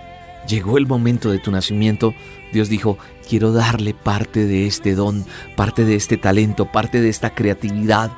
llegó 0.47 0.77
el 0.77 0.88
momento 0.88 1.29
de 1.29 1.39
tu 1.39 1.51
nacimiento, 1.51 2.13
Dios 2.51 2.69
dijo, 2.69 2.97
quiero 3.27 3.51
darle 3.51 3.93
parte 3.93 4.45
de 4.45 4.65
este 4.65 4.95
don, 4.95 5.25
parte 5.55 5.86
de 5.86 5.95
este 5.95 6.17
talento, 6.17 6.65
parte 6.71 7.01
de 7.01 7.10
esta 7.10 7.36
creatividad. 7.36 8.12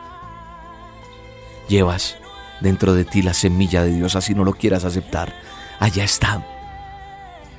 Llevas 1.68 2.18
dentro 2.62 2.94
de 2.94 3.06
ti 3.06 3.22
la 3.22 3.34
semilla 3.34 3.84
de 3.84 3.94
Dios, 3.94 4.16
así 4.16 4.34
no 4.34 4.44
lo 4.44 4.54
quieras 4.54 4.86
aceptar. 4.86 5.34
Allá 5.80 6.04
está. 6.04 6.46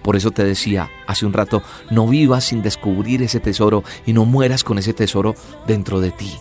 Por 0.02 0.16
eso 0.16 0.30
te 0.30 0.44
decía 0.44 0.90
hace 1.06 1.26
un 1.26 1.32
rato, 1.32 1.62
no 1.90 2.06
vivas 2.06 2.44
sin 2.44 2.62
descubrir 2.62 3.22
ese 3.22 3.40
tesoro 3.40 3.84
y 4.04 4.12
no 4.12 4.24
mueras 4.24 4.64
con 4.64 4.78
ese 4.78 4.92
tesoro 4.92 5.34
dentro 5.66 6.00
de 6.00 6.10
ti. 6.10 6.32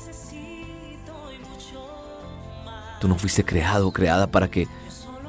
Tú 2.99 3.07
no 3.07 3.15
fuiste 3.15 3.43
creado 3.43 3.91
creada 3.91 4.27
para 4.27 4.49
que, 4.49 4.67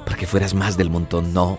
para 0.04 0.16
que 0.16 0.26
fueras 0.26 0.54
más 0.54 0.76
del 0.76 0.90
montón, 0.90 1.32
no. 1.32 1.58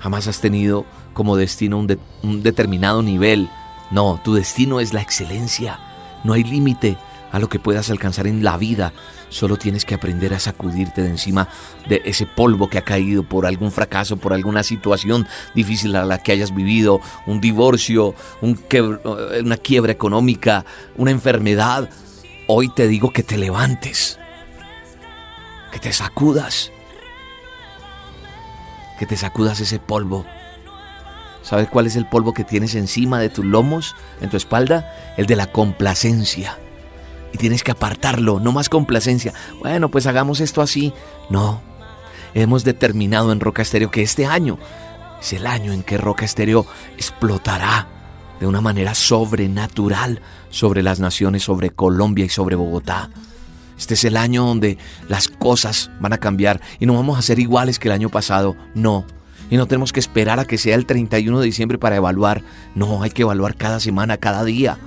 Jamás 0.00 0.26
has 0.26 0.40
tenido 0.40 0.86
como 1.12 1.36
destino 1.36 1.78
un 1.78 2.42
determinado 2.42 3.02
nivel. 3.02 3.48
No, 3.90 4.20
tu 4.22 4.34
destino 4.34 4.80
es 4.80 4.92
la 4.92 5.00
excelencia. 5.00 5.80
No 6.24 6.32
hay 6.32 6.44
límite 6.44 6.96
a 7.32 7.38
lo 7.38 7.48
que 7.48 7.58
puedas 7.58 7.90
alcanzar 7.90 8.26
en 8.26 8.44
la 8.44 8.56
vida. 8.56 8.92
Solo 9.28 9.56
tienes 9.56 9.84
que 9.84 9.94
aprender 9.94 10.32
a 10.34 10.38
sacudirte 10.38 11.02
de 11.02 11.08
encima 11.08 11.48
de 11.88 12.02
ese 12.04 12.26
polvo 12.26 12.68
que 12.68 12.78
ha 12.78 12.84
caído 12.84 13.22
por 13.24 13.46
algún 13.46 13.72
fracaso, 13.72 14.16
por 14.16 14.32
alguna 14.32 14.62
situación 14.62 15.26
difícil 15.54 15.96
a 15.96 16.04
la 16.04 16.18
que 16.18 16.32
hayas 16.32 16.54
vivido, 16.54 17.00
un 17.26 17.40
divorcio, 17.40 18.14
una 18.40 19.56
quiebra 19.56 19.92
económica, 19.92 20.64
una 20.96 21.10
enfermedad. 21.10 21.90
Hoy 22.46 22.68
te 22.68 22.86
digo 22.86 23.12
que 23.12 23.22
te 23.22 23.36
levantes, 23.36 24.18
que 25.72 25.78
te 25.80 25.92
sacudas, 25.92 26.70
que 28.98 29.06
te 29.06 29.16
sacudas 29.16 29.60
ese 29.60 29.78
polvo. 29.78 30.24
¿Sabes 31.42 31.68
cuál 31.68 31.86
es 31.86 31.94
el 31.94 32.08
polvo 32.08 32.34
que 32.34 32.42
tienes 32.42 32.74
encima 32.74 33.20
de 33.20 33.28
tus 33.28 33.44
lomos, 33.44 33.94
en 34.20 34.30
tu 34.30 34.36
espalda? 34.36 34.92
El 35.16 35.26
de 35.26 35.36
la 35.36 35.46
complacencia 35.46 36.58
tienes 37.36 37.62
que 37.62 37.72
apartarlo, 37.72 38.40
no 38.40 38.52
más 38.52 38.68
complacencia. 38.68 39.32
Bueno, 39.60 39.90
pues 39.90 40.06
hagamos 40.06 40.40
esto 40.40 40.62
así. 40.62 40.92
No, 41.30 41.60
hemos 42.34 42.64
determinado 42.64 43.32
en 43.32 43.40
Roca 43.40 43.62
Estéreo 43.62 43.90
que 43.90 44.02
este 44.02 44.26
año 44.26 44.58
es 45.20 45.32
el 45.32 45.46
año 45.46 45.72
en 45.72 45.82
que 45.82 45.98
Roca 45.98 46.24
Estéreo 46.24 46.66
explotará 46.96 47.88
de 48.40 48.46
una 48.46 48.60
manera 48.60 48.94
sobrenatural 48.94 50.20
sobre 50.50 50.82
las 50.82 51.00
naciones, 51.00 51.42
sobre 51.42 51.70
Colombia 51.70 52.24
y 52.24 52.28
sobre 52.28 52.56
Bogotá. 52.56 53.10
Este 53.78 53.94
es 53.94 54.04
el 54.04 54.16
año 54.16 54.44
donde 54.44 54.78
las 55.08 55.28
cosas 55.28 55.90
van 56.00 56.12
a 56.12 56.18
cambiar 56.18 56.60
y 56.78 56.86
no 56.86 56.94
vamos 56.94 57.18
a 57.18 57.22
ser 57.22 57.38
iguales 57.38 57.78
que 57.78 57.88
el 57.88 57.92
año 57.92 58.08
pasado. 58.08 58.56
No. 58.74 59.04
Y 59.50 59.56
no 59.56 59.66
tenemos 59.66 59.92
que 59.92 60.00
esperar 60.00 60.40
a 60.40 60.44
que 60.44 60.58
sea 60.58 60.74
el 60.74 60.86
31 60.86 61.38
de 61.38 61.46
diciembre 61.46 61.78
para 61.78 61.96
evaluar. 61.96 62.42
No, 62.74 63.02
hay 63.02 63.10
que 63.10 63.22
evaluar 63.22 63.54
cada 63.54 63.80
semana, 63.80 64.16
cada 64.16 64.44
día. 64.44 64.78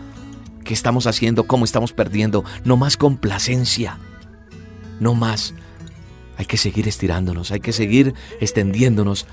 ¿Qué 0.70 0.76
estamos 0.76 1.08
haciendo? 1.08 1.48
¿Cómo 1.48 1.66
estamos 1.66 1.94
perdiendo? 1.94 2.46
No 2.64 2.78
más 2.78 2.96
complacencia. 2.96 3.98
No 5.00 5.16
más. 5.16 5.56
Hay 6.38 6.46
que 6.46 6.58
seguir 6.58 6.88
estirándonos, 6.88 7.52
hay 7.52 7.60
que 7.60 7.74
seguir 7.74 8.14
extendiéndonos 8.40 9.26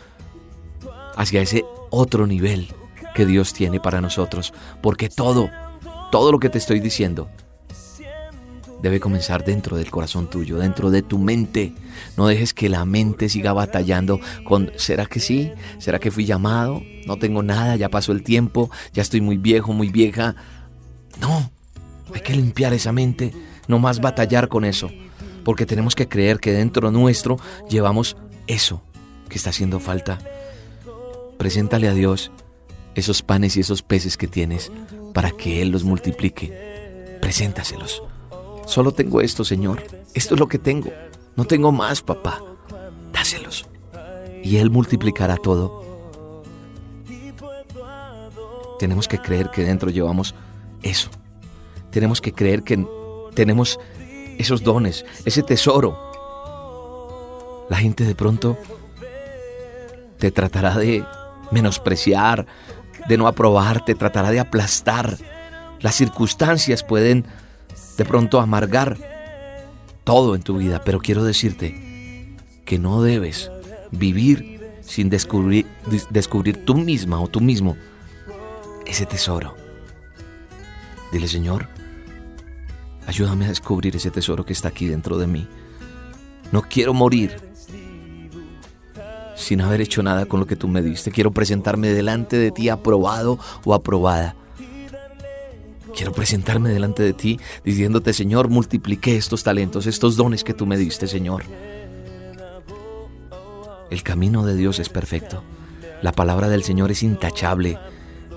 hacia 1.15 1.43
ese 1.43 1.63
otro 1.91 2.27
nivel 2.27 2.73
que 3.15 3.27
Dios 3.27 3.53
tiene 3.53 3.81
para 3.81 4.01
nosotros. 4.01 4.55
Porque 4.81 5.11
todo, 5.11 5.51
todo 6.11 6.33
lo 6.33 6.39
que 6.39 6.49
te 6.49 6.57
estoy 6.57 6.81
diciendo, 6.81 7.29
debe 8.81 8.99
comenzar 8.99 9.45
dentro 9.45 9.77
del 9.77 9.91
corazón 9.91 10.31
tuyo, 10.31 10.57
dentro 10.57 10.91
de 10.91 11.03
tu 11.03 11.19
mente. 11.19 11.75
No 12.17 12.29
dejes 12.29 12.55
que 12.55 12.71
la 12.71 12.87
mente 12.87 13.29
siga 13.29 13.53
batallando 13.53 14.21
con, 14.45 14.73
¿será 14.77 15.05
que 15.05 15.21
sí? 15.21 15.53
¿Será 15.77 15.99
que 15.99 16.11
fui 16.11 16.25
llamado? 16.25 16.81
No 17.07 17.19
tengo 17.19 17.43
nada, 17.43 17.77
ya 17.77 17.91
pasó 17.91 18.13
el 18.13 18.23
tiempo, 18.23 18.71
ya 18.95 19.03
estoy 19.03 19.21
muy 19.21 19.37
viejo, 19.37 19.75
muy 19.75 19.91
vieja. 19.91 20.35
No, 21.21 21.51
hay 22.15 22.21
que 22.21 22.35
limpiar 22.35 22.73
esa 22.73 22.93
mente, 22.93 23.33
no 23.69 23.79
más 23.79 24.01
batallar 24.01 24.49
con 24.49 24.65
eso, 24.65 24.91
porque 25.45 25.67
tenemos 25.67 25.95
que 25.95 26.09
creer 26.09 26.41
que 26.41 26.53
dentro 26.53 26.91
nuestro 26.91 27.39
llevamos 27.69 28.17
eso 28.47 28.83
que 29.29 29.39
está 29.39 29.51
haciendo 29.51 29.81
falta. 29.81 30.19
Preséntale 31.39 31.89
a 31.89 31.95
Dios 31.95 32.31
esos 32.95 33.23
panes 33.23 33.57
y 33.57 33.61
esos 33.61 33.83
peces 33.83 34.17
que 34.17 34.27
tienes 34.27 34.73
para 35.13 35.31
que 35.31 35.63
Él 35.63 35.71
los 35.71 35.85
multiplique. 35.85 37.19
Preséntaselos. 37.21 38.03
Solo 38.67 38.93
tengo 38.93 39.21
esto, 39.21 39.45
Señor. 39.45 39.83
Esto 40.15 40.35
es 40.35 40.41
lo 40.41 40.49
que 40.49 40.59
tengo. 40.59 40.91
No 41.37 41.45
tengo 41.45 41.73
más, 41.73 42.03
papá. 42.03 42.43
Dáselos. 43.13 43.67
Y 44.43 44.57
Él 44.57 44.71
multiplicará 44.71 45.37
todo. 45.37 45.85
Tenemos 48.79 49.09
que 49.09 49.19
creer 49.19 49.51
que 49.51 49.65
dentro 49.65 49.91
llevamos 49.91 50.35
eso. 50.83 51.11
Tenemos 51.91 52.21
que 52.21 52.33
creer 52.33 52.63
que 52.63 52.85
tenemos 53.35 53.79
esos 54.39 54.63
dones, 54.63 55.05
ese 55.25 55.43
tesoro. 55.43 55.97
La 57.69 57.77
gente 57.77 58.05
de 58.05 58.15
pronto 58.15 58.57
te 60.19 60.31
tratará 60.31 60.77
de 60.77 61.05
menospreciar, 61.51 62.47
de 63.09 63.17
no 63.17 63.27
aprobar, 63.29 63.85
te 63.85 63.95
tratará 63.95 64.31
de 64.31 64.41
aplastar. 64.41 65.17
Las 65.81 65.95
circunstancias 65.95 66.83
pueden 66.83 67.27
de 67.97 68.05
pronto 68.05 68.41
amargar 68.41 68.97
todo 70.05 70.35
en 70.35 70.43
tu 70.43 70.59
vida, 70.59 70.83
pero 70.85 71.01
quiero 71.01 71.25
decirte 71.25 72.35
que 72.65 72.79
no 72.79 73.03
debes 73.03 73.51
vivir 73.91 74.61
sin 74.81 75.09
descubrir, 75.09 75.67
descubrir 76.11 76.65
tú 76.65 76.75
misma 76.75 77.21
o 77.21 77.29
tú 77.29 77.41
mismo 77.41 77.77
ese 78.87 79.07
tesoro. 79.07 79.66
Dile, 81.13 81.29
Señor, 81.29 81.69
ayúdame 83.07 83.47
a 83.47 83.49
descubrir 83.49 83.97
ese 83.97 84.11
tesoro 84.11 84.45
que 84.45 84.53
está 84.53 84.69
aquí 84.69 84.87
dentro 84.87 85.19
de 85.19 85.27
mí. 85.27 85.49
No 86.53 86.63
quiero 86.63 86.95
morir 86.95 87.37
sin 89.35 89.61
haber 89.61 89.81
hecho 89.81 90.03
nada 90.03 90.27
con 90.27 90.41
lo 90.41 90.47
que 90.47 90.57
tú 90.57 90.69
me 90.69 90.83
diste. 90.83 91.11
Quiero 91.11 91.31
presentarme 91.31 91.89
delante 91.89 92.37
de 92.37 92.51
ti 92.51 92.69
aprobado 92.69 93.39
o 93.65 93.75
aprobada 93.75 94.35
Quiero 95.97 96.13
presentarme 96.13 96.69
delante 96.69 97.03
de 97.03 97.15
ti 97.15 97.41
diciéndote, 97.65 98.13
Señor, 98.13 98.51
multipliqué 98.51 99.17
estos 99.17 99.43
talentos, 99.43 99.87
estos 99.87 100.15
dones 100.15 100.45
que 100.45 100.53
tú 100.53 100.67
me 100.67 100.77
diste, 100.77 101.07
Señor. 101.07 101.45
El 103.91 104.03
camino 104.03 104.45
de 104.45 104.55
Dios 104.57 104.79
es 104.79 104.91
perfecto. 104.91 105.43
La 106.03 106.13
palabra 106.13 106.51
del 106.51 106.65
Señor 106.65 106.91
es 106.91 107.03
intachable. 107.03 107.79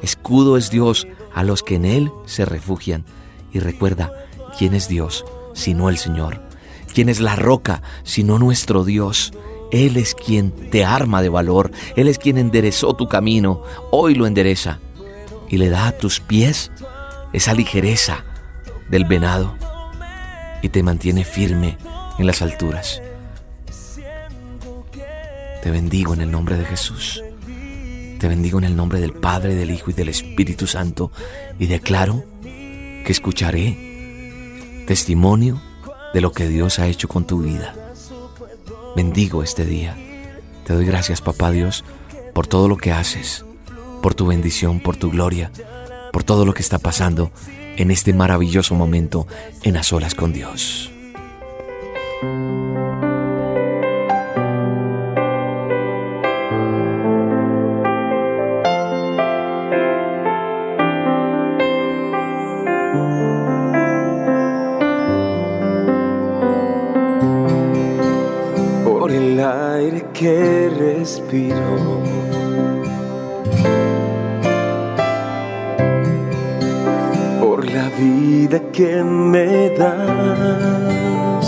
Escudo 0.01 0.55
es 0.55 0.71
Dios 0.71 1.05
a 1.39 1.43
los 1.45 1.63
que 1.63 1.75
en 1.75 1.85
Él 1.85 2.11
se 2.25 2.43
refugian. 2.43 3.05
Y 3.53 3.59
recuerda, 3.59 4.11
¿quién 4.57 4.73
es 4.73 4.89
Dios 4.89 5.25
sino 5.53 5.89
el 5.89 5.97
Señor? 5.97 6.41
¿Quién 6.93 7.07
es 7.07 7.21
la 7.21 7.37
roca 7.37 7.81
sino 8.03 8.37
nuestro 8.39 8.83
Dios? 8.83 9.31
Él 9.71 9.95
es 9.95 10.15
quien 10.15 10.51
te 10.51 10.83
arma 10.83 11.21
de 11.21 11.29
valor. 11.29 11.71
Él 11.95 12.09
es 12.09 12.17
quien 12.17 12.37
enderezó 12.37 12.93
tu 12.93 13.07
camino. 13.07 13.61
Hoy 13.89 14.15
lo 14.15 14.27
endereza 14.27 14.79
y 15.47 15.57
le 15.57 15.69
da 15.69 15.87
a 15.87 15.97
tus 15.97 16.19
pies 16.19 16.71
esa 17.31 17.53
ligereza 17.53 18.25
del 18.89 19.05
venado 19.05 19.55
y 20.61 20.67
te 20.69 20.83
mantiene 20.83 21.23
firme 21.23 21.77
en 22.17 22.27
las 22.27 22.41
alturas. 22.41 23.01
Te 25.63 25.71
bendigo 25.71 26.13
en 26.13 26.21
el 26.21 26.31
nombre 26.31 26.57
de 26.57 26.65
Jesús. 26.65 27.23
Te 28.19 28.27
bendigo 28.27 28.59
en 28.59 28.65
el 28.65 28.75
nombre 28.75 28.99
del 28.99 29.13
Padre, 29.13 29.55
del 29.55 29.71
Hijo 29.71 29.91
y 29.91 29.93
del 29.93 30.09
Espíritu 30.09 30.67
Santo 30.67 31.11
y 31.57 31.67
declaro 31.67 32.23
que 32.43 33.11
escucharé 33.11 34.83
testimonio 34.85 35.61
de 36.13 36.21
lo 36.21 36.31
que 36.31 36.47
Dios 36.47 36.79
ha 36.79 36.87
hecho 36.87 37.07
con 37.07 37.25
tu 37.25 37.41
vida. 37.41 37.73
Bendigo 38.95 39.41
este 39.43 39.65
día. 39.65 39.95
Te 40.65 40.73
doy 40.73 40.85
gracias, 40.85 41.21
Papá 41.21 41.51
Dios, 41.51 41.85
por 42.33 42.45
todo 42.45 42.67
lo 42.67 42.77
que 42.77 42.91
haces, 42.91 43.45
por 44.03 44.13
tu 44.13 44.27
bendición, 44.27 44.79
por 44.79 44.97
tu 44.97 45.09
gloria 45.09 45.51
por 46.11 46.23
todo 46.23 46.45
lo 46.45 46.53
que 46.53 46.61
está 46.61 46.79
pasando 46.79 47.31
en 47.77 47.91
este 47.91 48.13
maravilloso 48.13 48.75
momento 48.75 49.27
en 49.63 49.75
las 49.75 49.93
olas 49.93 50.15
con 50.15 50.33
Dios. 50.33 50.91
Respiro 71.31 72.09
vida 77.99 78.59
que 78.71 79.03
me 79.03 79.69
das. 79.77 81.47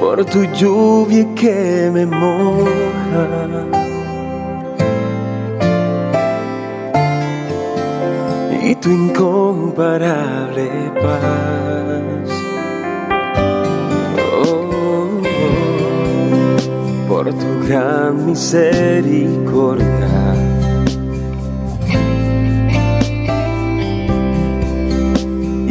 Por 0.00 0.24
tu 0.24 0.44
lluvia 0.58 1.26
que 1.34 1.90
me 1.92 2.06
moja. 2.06 3.26
Y 8.62 8.74
tu 8.76 8.90
incomparable 8.90 10.68
paz. 11.02 11.39
Gran 17.70 18.26
misericordia 18.26 20.20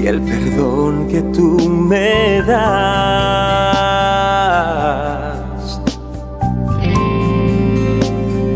el 0.10 0.22
perdón 0.22 1.08
que 1.08 1.22
tú 1.22 1.70
me 1.70 2.42
das. 2.42 2.60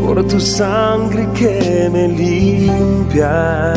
Por 0.04 0.26
tu 0.26 0.40
sangre 0.40 1.28
que 1.38 1.88
me 1.92 2.08
limpia. 2.08 3.72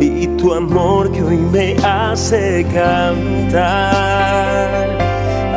Y 0.00 0.26
tu 0.38 0.54
amor 0.54 1.12
que 1.12 1.22
hoy 1.22 1.36
me 1.36 1.76
hace 1.84 2.66
cantar. 2.74 4.73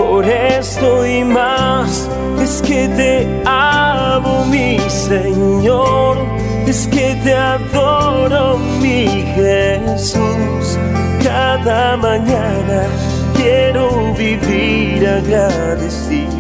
Por 0.08 0.26
esto 0.26 1.06
y 1.06 1.24
más 1.26 2.08
es 2.42 2.62
que 2.62 2.88
te 2.88 3.44
amo, 3.46 4.46
mi 4.46 4.80
Señor 4.90 6.18
es 6.66 6.88
que 6.88 7.14
te 7.26 7.36
adoro, 7.36 8.58
mi 8.82 9.06
Jesús. 9.36 10.78
Cada 11.22 11.98
mañana 11.98 12.88
quiero 13.36 14.14
vivir 14.14 15.06
agradecido 15.06 16.32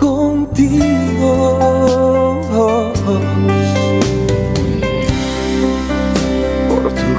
contigo. 0.00 2.11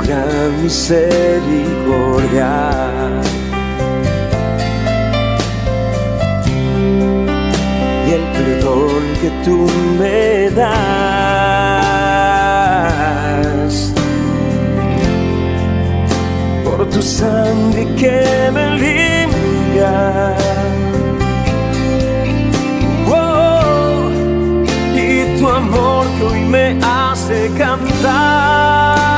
Gran 0.05 0.61
misericordia. 0.61 2.53
y 8.07 8.11
el 8.11 8.23
perdón 8.33 9.03
que 9.21 9.29
tú 9.45 9.67
me 9.99 10.49
das. 10.49 11.53
Por 16.63 16.89
tu 16.89 17.01
sangre 17.01 17.87
que 17.95 18.51
me 18.53 18.65
limpia. 18.83 20.35
Oh, 23.07 24.09
y 24.95 25.39
tu 25.39 25.47
amor 25.49 26.05
que 26.17 26.23
hoy 26.25 26.41
me 26.45 26.77
hace 26.81 27.49
cantar. 27.57 29.12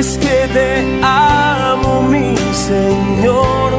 Es 0.00 0.16
que 0.16 0.48
te 0.54 0.68
amo, 1.02 2.02
mi 2.02 2.34
Señor. 2.54 3.72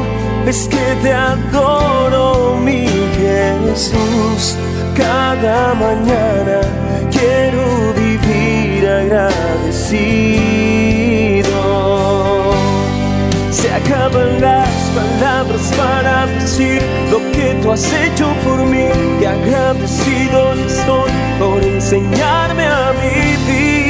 Es 0.46 0.68
que 0.68 0.94
te 1.02 1.12
adoro, 1.12 2.56
mi 2.64 2.86
Jesús. 3.18 4.56
Cada 4.96 5.74
mañana 5.74 6.60
quiero 7.10 7.64
vivir 7.94 8.88
agradecido. 8.88 9.92
Se 13.50 13.68
acaban 13.72 14.40
las 14.40 14.70
palabras 14.98 15.72
para 15.76 16.26
decir 16.26 16.80
lo 17.10 17.18
que 17.32 17.58
tú 17.60 17.72
has 17.72 17.92
hecho 17.92 18.28
por 18.44 18.58
mí. 18.64 18.86
Y 19.20 19.24
agradecido 19.24 20.52
estoy 20.52 21.10
por 21.40 21.62
enseñarme 21.64 22.64
a 22.66 22.92
vivir 22.92 23.81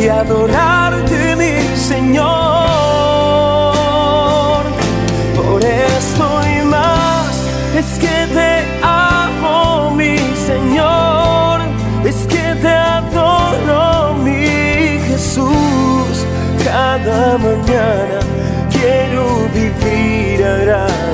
y 0.00 0.08
adorarte, 0.08 1.36
mi 1.36 1.76
Señor. 1.76 2.26
Por 5.36 5.64
esto 5.64 6.40
y 6.46 6.64
más 6.64 7.32
es 7.76 7.98
que 7.98 8.26
te 8.32 8.64
amo, 8.82 9.90
mi 9.90 10.16
Señor. 10.46 11.60
Es 12.04 12.26
que 12.26 12.54
te 12.62 12.68
adoro, 12.68 14.14
mi 14.22 15.00
Jesús. 15.08 16.26
Cada 16.64 17.38
mañana 17.38 18.20
quiero 18.70 19.48
vivir 19.52 20.44
agradecido. 20.44 21.07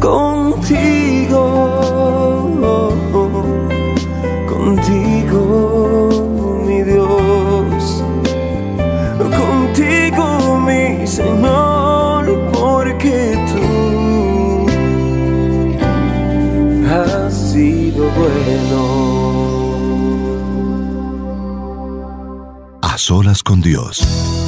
Contigo, 0.00 1.42
contigo, 4.48 6.10
mi 6.66 6.82
Dios, 6.82 8.04
contigo, 9.18 10.58
mi 10.66 11.06
Señor, 11.06 12.24
porque 12.52 13.38
tú 13.52 13.64
has 16.88 17.32
sido 17.52 18.04
bueno. 18.10 18.80
A 22.82 22.96
solas 22.98 23.42
con 23.42 23.60
Dios. 23.60 24.39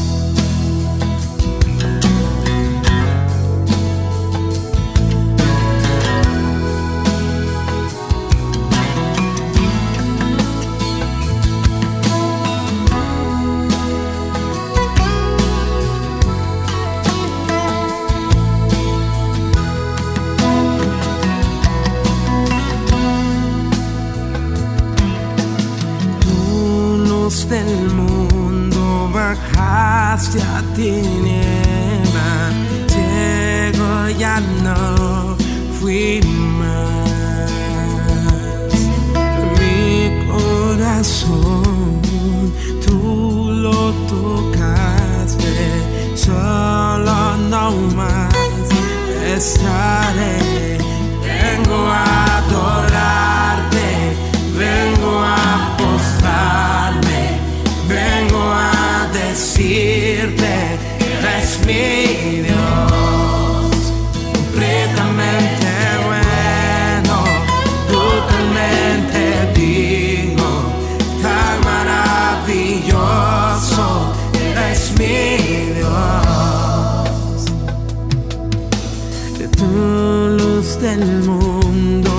Del 80.83 81.23
mundo. 81.23 82.13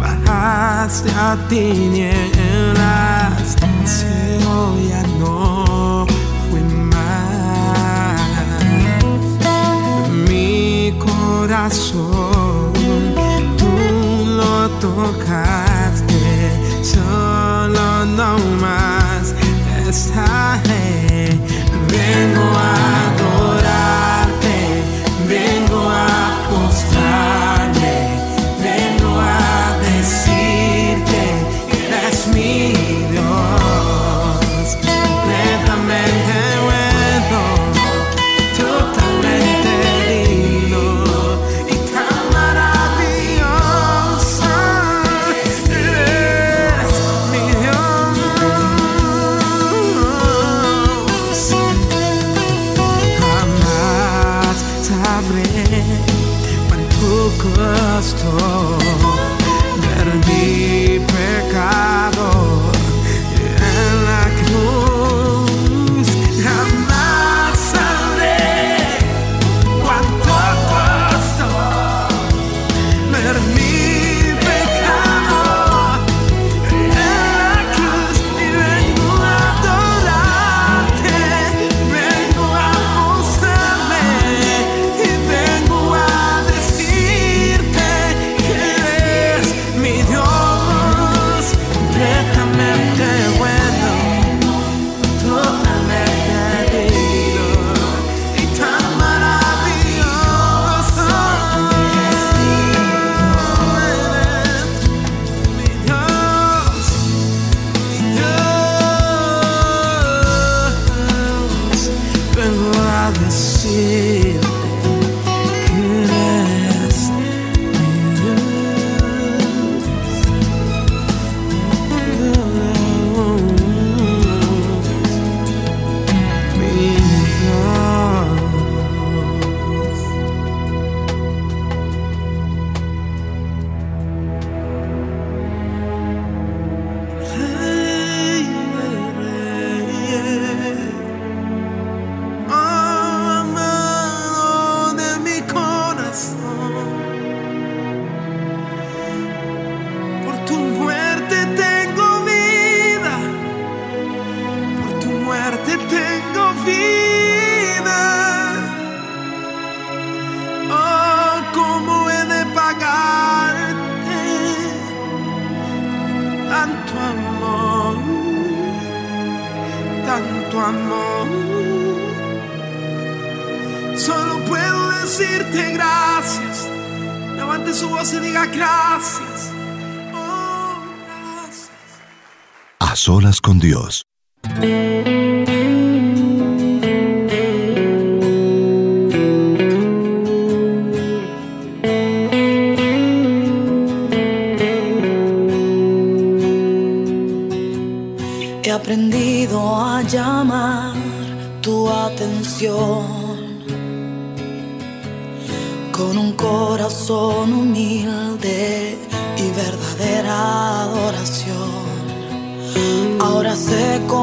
Bajaste 0.00 1.10
a 1.12 1.36
tinieblas, 1.48 3.17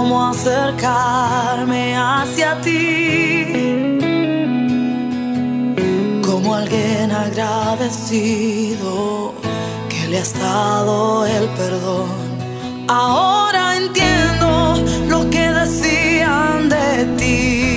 cómo 0.05 0.27
acercarme 0.27 1.95
hacia 1.97 2.61
ti. 2.61 3.97
Como 6.23 6.53
alguien 6.53 7.11
agradecido 7.11 8.93
que 9.89 10.07
le 10.09 10.19
has 10.19 10.39
dado 10.39 11.25
el 11.25 11.47
perdón. 11.59 12.09
Ahora 12.87 13.77
entiendo 13.77 14.75
lo 15.09 15.27
que 15.31 15.51
decían 15.51 16.69
de 16.69 17.05
ti. 17.17 17.74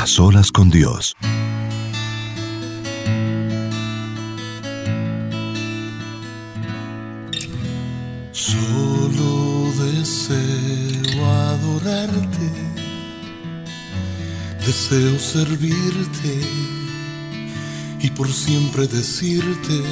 A 0.00 0.06
solas 0.06 0.52
con 0.52 0.70
Dios. 0.70 1.16
Solo 8.30 9.72
deseo 9.84 11.26
adorarte, 11.50 12.50
deseo 14.64 15.18
servirte 15.18 16.40
y 17.98 18.10
por 18.10 18.32
siempre 18.32 18.86
decirte 18.86 19.82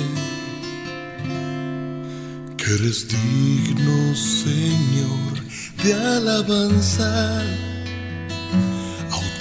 que 2.56 2.74
eres 2.76 3.08
digno, 3.08 4.14
Señor, 4.14 5.34
de 5.82 5.94
alabanza 5.94 7.42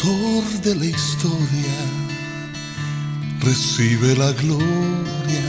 autor 0.05 0.61
de 0.61 0.75
la 0.75 0.85
historia 0.85 1.79
recibe 3.41 4.15
la 4.15 4.31
gloria. 4.33 5.47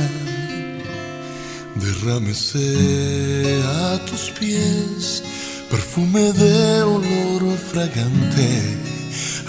Derrámese 1.74 3.62
a 3.64 3.98
tus 4.06 4.30
pies 4.38 5.22
perfume 5.70 6.32
de 6.32 6.82
olor 6.82 7.42
fragante. 7.70 8.48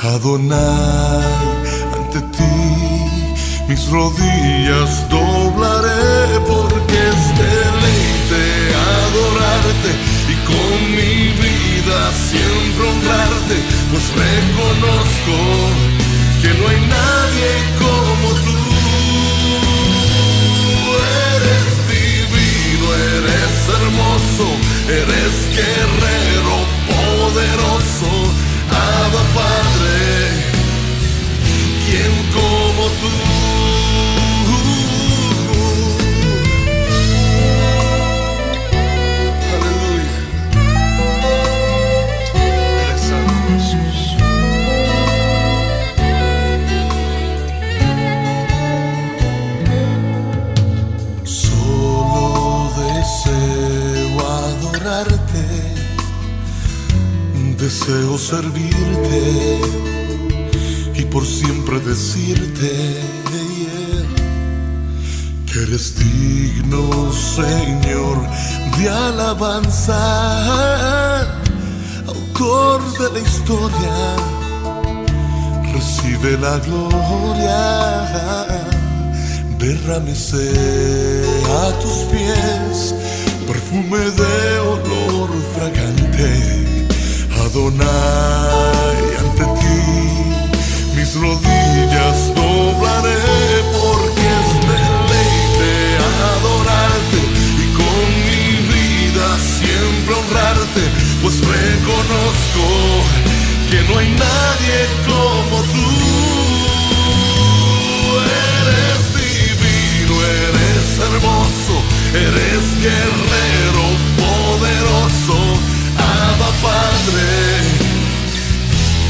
Adonai, 0.01 1.25
ante 1.97 2.19
ti 2.35 2.57
mis 3.69 3.89
rodillas 3.89 4.91
doblaré 5.09 6.39
porque 6.51 6.97
es 7.13 7.23
deleite 7.43 8.45
adorarte 9.03 9.91
y 10.33 10.35
con 10.49 10.77
mi 10.97 11.15
vida 11.43 11.99
siempre 12.29 12.83
honrarte 12.89 13.76
pues 13.91 14.03
reconozco 14.09 15.35
que 16.41 16.49
no 16.59 16.67
hay 16.67 16.79
nadie 16.81 17.49
como 17.79 18.29
tú. 18.45 18.57
Eres 21.35 21.67
divino, 21.95 22.85
eres 23.17 23.55
hermoso, 23.77 24.47
eres 24.89 25.33
guerrero 25.55 26.55
poderoso, 26.91 28.09
deseo 57.87 58.17
servirte 58.17 59.61
y 60.93 61.05
por 61.05 61.25
siempre 61.25 61.79
decirte 61.79 62.97
que 65.45 65.63
eres 65.63 65.95
digno, 65.97 67.13
Señor, 67.13 68.17
de 68.77 68.89
alabanza, 68.89 70.01
autor 72.07 72.81
de 72.99 73.09
la 73.13 73.19
historia, 73.19 74.15
recibe 75.73 76.37
la 76.39 76.59
gloria 76.59 78.47
derrámese 79.59 80.51
a 81.63 81.71
tus 81.79 81.97
pies 82.11 82.93
perfume 83.47 84.11
de 84.11 84.59
olor 84.59 85.29
fragante. 85.55 86.76
Adonai, 87.45 88.99
ante 89.19 89.43
ti 89.59 89.79
mis 90.95 91.13
rodillas 91.15 92.33
doblaré 92.35 93.21
porque 93.79 94.25
es 94.39 94.49
deleite 94.69 95.73
adorarte 96.35 97.21
y 97.63 97.65
con 97.79 98.05
mi 98.25 98.45
vida 98.73 99.27
siempre 99.59 100.13
honrarte, 100.15 100.83
pues 101.21 101.35
reconozco 101.39 102.65
que 103.69 103.79
no 103.87 103.99
hay 103.99 104.09
nadie 104.09 104.77
como 105.05 105.57
tú. 105.73 105.87
Eres 108.57 109.01
divino, 109.21 110.13
eres 110.45 110.87
hermoso, 111.07 111.75
eres 112.13 112.65
guerrero 112.81 113.76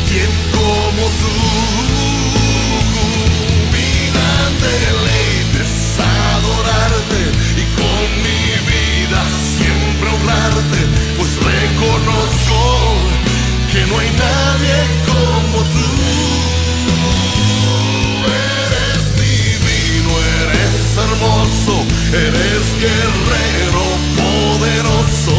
Quien 0.07 0.31
como 0.53 1.03
tú, 1.21 1.35
mi 3.73 3.89
gran 4.11 4.51
deleite 4.61 5.59
es 5.63 5.75
adorarte 5.99 7.21
y 7.57 7.63
con 7.75 8.05
mi 8.25 8.43
vida 8.71 9.19
siempre 9.57 10.07
honrarte, 10.09 10.79
pues 11.17 11.31
reconozco 11.37 12.59
que 13.71 13.81
no 13.87 13.99
hay 13.99 14.11
nadie 14.11 14.77
como 15.05 15.57
tú. 15.73 15.89
Eres 18.27 19.03
divino, 19.15 20.11
eres 20.41 20.97
hermoso, 20.97 21.75
eres 22.13 22.65
guerrero 22.79 23.85
poderoso, 24.15 25.35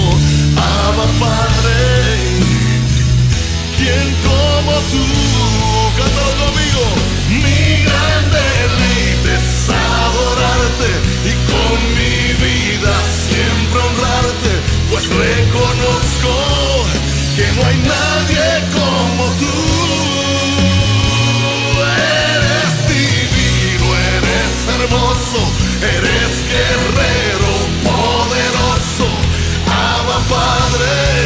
Abba 0.57 1.07
Padre, 1.21 2.28
como 3.79 4.72
tú, 4.91 5.05
cántalo 5.97 6.33
conmigo, 6.47 6.85
mi 7.31 7.85
gran 7.85 8.24
deleite 8.35 9.35
es 9.37 9.70
adorarte 9.70 10.91
y 11.24 11.33
con 11.47 11.79
mi 11.95 12.18
vida 12.43 12.95
siempre 13.29 13.79
honrarte, 13.81 14.53
pues 14.91 15.07
reconozco 15.07 16.33
que 17.37 17.47
no 17.55 17.66
hay 17.68 17.76
nadie 17.79 18.47
como 18.74 19.24
tú. 19.39 19.55
Eres 22.35 22.74
divino, 22.89 23.87
eres 24.16 24.55
hermoso, 24.74 25.41
eres 25.83 26.33
guerrero 26.51 27.53
poderoso, 27.85 29.07
Abba 29.70 30.18
Padre, 30.29 31.18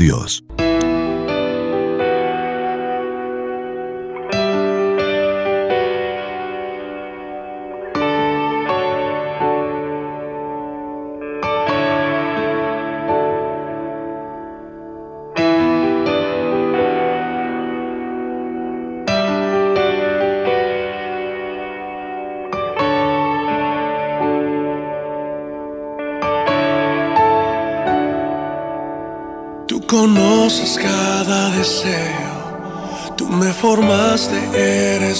Dios. 0.00 0.42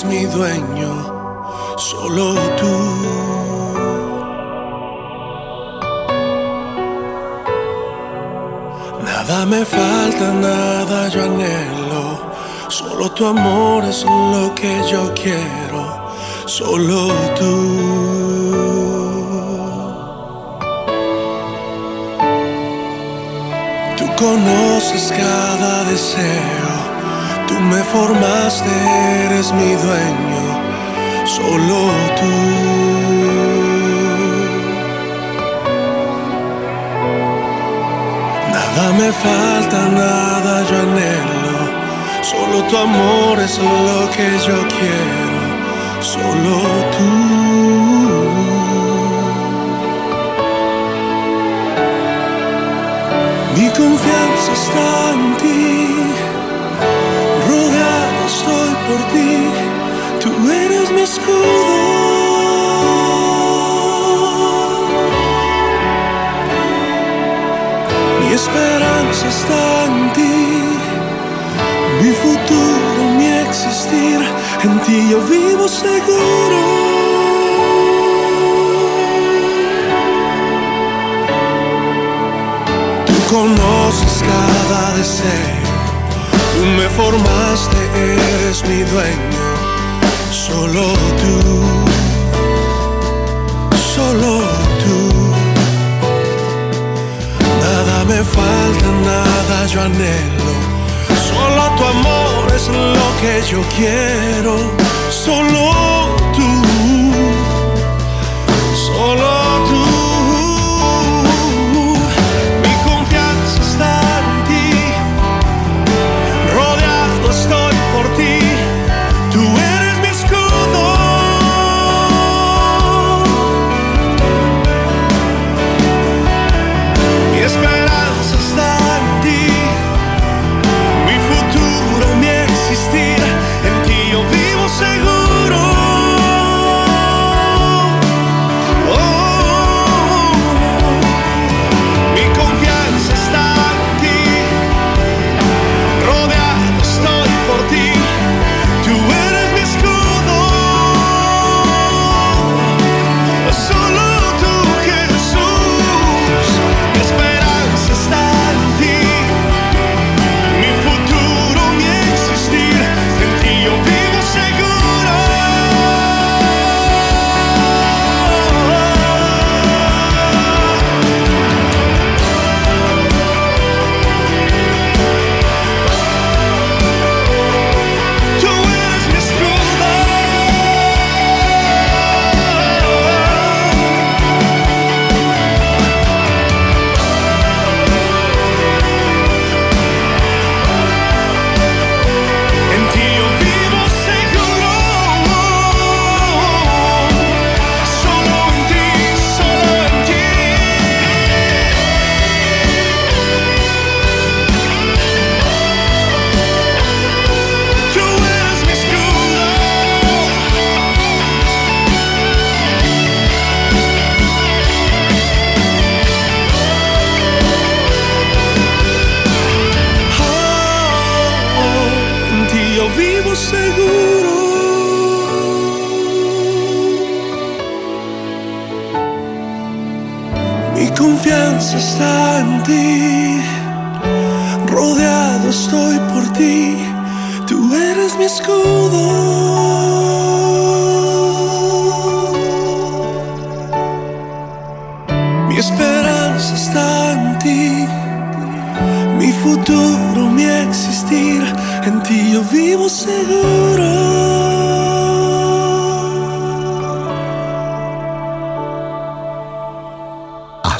Eres 0.01 0.05
mi 0.05 0.24
dueño, 0.26 1.76
solo 1.76 2.34
tú. 2.57 2.76
Nada 9.05 9.46
me 9.46 9.64
falta, 9.64 10.32
nada 10.32 11.09
yo 11.09 11.24
anhelo, 11.24 12.18
solo 12.68 13.11
tu 13.12 13.26
amor 13.26 13.84
es 13.84 14.05
lo 14.05 14.55
que 14.55 14.82
yo 14.90 15.12
quiero, 15.14 16.12
solo 16.46 17.09
tú. 17.38 17.57
Tú 23.96 24.07
conoces 24.16 25.12
cada 25.16 25.84
deseo, 25.84 26.60
me 27.61 27.83
formaste, 27.83 28.71
eres 29.27 29.53
mi 29.53 29.73
dueño, 29.75 30.45
solo 31.25 31.79
tú. 32.19 32.71
Nada 38.55 38.93
me 38.99 39.13
falta 39.13 39.89
nada, 39.89 40.63
yo 40.69 40.77
anhelo. 40.87 41.41
Solo 42.23 42.63
tu 42.69 42.77
amor 42.77 43.39
es 43.41 43.59
lo 43.59 44.11
que 44.15 44.29
yo 44.47 44.59
quiero. 44.77 45.41
Solo 46.01 46.57
tú. 46.95 47.11
Mi 53.57 53.69
confianza 53.71 54.53
está 54.53 55.11
en 55.13 55.37
ti. 55.37 55.99
Estoy 58.33 58.72
por 58.87 59.01
ti. 59.12 59.31
Tú 60.22 60.31
eres 60.51 60.91
mi 60.93 61.01
escudo. 61.01 62.11
Mi 68.20 68.35
esperanza 68.35 69.26
está 69.28 69.85
en 69.87 70.12
ti, 70.12 70.39
mi 72.01 72.11
futuro, 72.22 73.01
mi 73.18 73.28
existir, 73.47 74.20
en 74.62 74.78
ti 74.85 75.09
yo 75.11 75.18
vivo 75.22 75.66
seguro. 75.66 76.61
Tú 83.07 83.14
conoces 83.35 84.22
cada 84.31 84.83
deseo, 84.99 85.70
tú 86.61 86.67
me 86.67 86.89
formaste, 86.91 87.79
eres 87.97 88.63
mi 88.69 88.81
dueño, 88.93 89.47
solo 90.31 90.93
tú, 91.21 91.37
solo 93.95 94.31
tú. 94.83 94.99
Nada 97.65 98.05
me 98.05 98.21
falta, 98.37 98.89
nada 99.11 99.67
yo 99.73 99.81
anhelo. 99.81 100.55
Solo 101.31 101.63
tu 101.77 101.85
amor 101.97 102.53
es 102.55 102.69
lo 102.69 103.09
que 103.21 103.35
yo 103.51 103.61
quiero. 103.77 104.55
Solo 105.25 105.63
tú. 106.37 106.70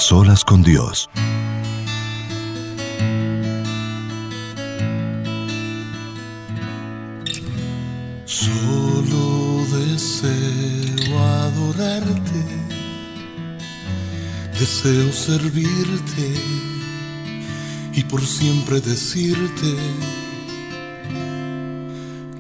Solas 0.01 0.45
con 0.45 0.63
Dios. 0.63 1.09
Solo 8.25 9.65
deseo 9.77 11.19
adorarte, 11.19 12.45
deseo 14.59 15.13
servirte 15.13 16.35
y 17.93 18.03
por 18.05 18.25
siempre 18.25 18.81
decirte 18.81 19.77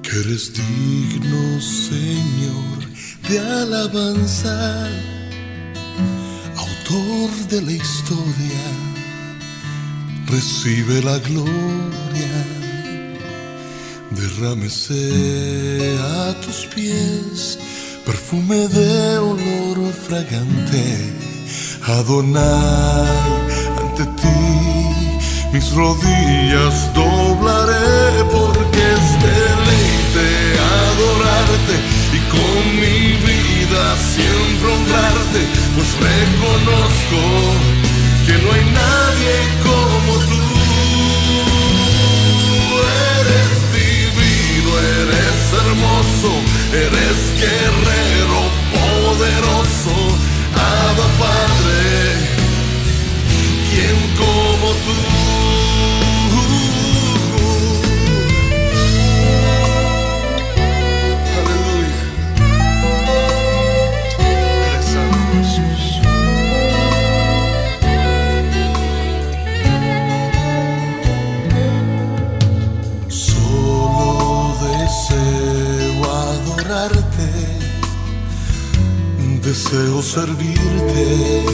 que 0.03 0.21
eres 0.21 0.53
digno, 0.53 1.61
Señor, 1.61 2.79
de 3.29 3.39
alabanza, 3.39 4.89
autor 6.91 7.31
de 7.49 7.63
la 7.63 7.73
historia, 7.73 8.67
recibe 10.27 11.03
la 11.03 11.19
gloria. 11.19 12.35
Derrámese 14.11 15.97
a 16.01 16.35
tus 16.41 16.67
pies 16.75 17.59
perfume 18.05 18.67
de 18.69 19.19
olor 19.19 19.93
fragante. 20.09 21.15
Adonai, 21.87 23.07
ante 23.81 24.05
ti 24.21 24.41
mis 25.53 25.73
rodillas 25.73 26.93
doblaré 26.95 28.25
porque 28.31 28.83
es 28.97 29.07
deleite 29.29 30.29
adorarte 30.85 31.77
y 32.17 32.21
con 32.35 32.63
mi 32.83 33.01
vida 33.29 33.85
siempre 34.15 34.67
honrarte, 34.75 35.60
pues 35.81 35.93
reconozco 35.97 37.21
que 38.27 38.35
no 38.43 38.53
hay 38.53 38.65
nadie 38.65 39.35
como 39.65 40.13
tú. 40.29 40.43
Eres 43.21 43.53
divino, 43.81 44.71
eres 45.01 45.41
hermoso, 45.63 46.31
eres 46.85 47.19
guerrero 47.41 48.41
poderoso, 48.77 49.60
deseo 79.71 80.03
servirte 80.03 81.45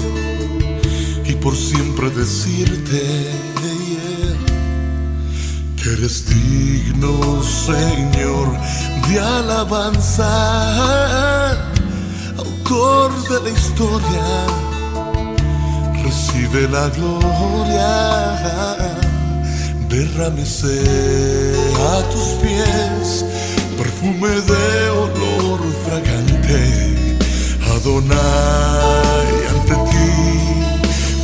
y 1.26 1.32
por 1.34 1.54
siempre 1.54 2.08
decirte 2.10 3.30
que 5.76 5.92
eres 5.92 6.24
digno, 6.26 7.42
Señor, 7.42 8.48
de 9.08 9.20
alabanza, 9.20 10.30
autor 12.38 13.12
de 13.28 13.42
la 13.42 13.50
historia, 13.50 14.46
recibe 16.02 16.68
la 16.68 16.88
gloria 16.88 18.76
derrámese 19.90 20.80
a 21.76 22.02
tus 22.10 22.28
pies 22.42 23.24
perfume 23.76 24.28
de 24.28 24.90
olor 24.90 25.60
fragante. 25.84 27.05
Adonai, 27.74 29.30
ante 29.50 29.74
ti 29.90 30.12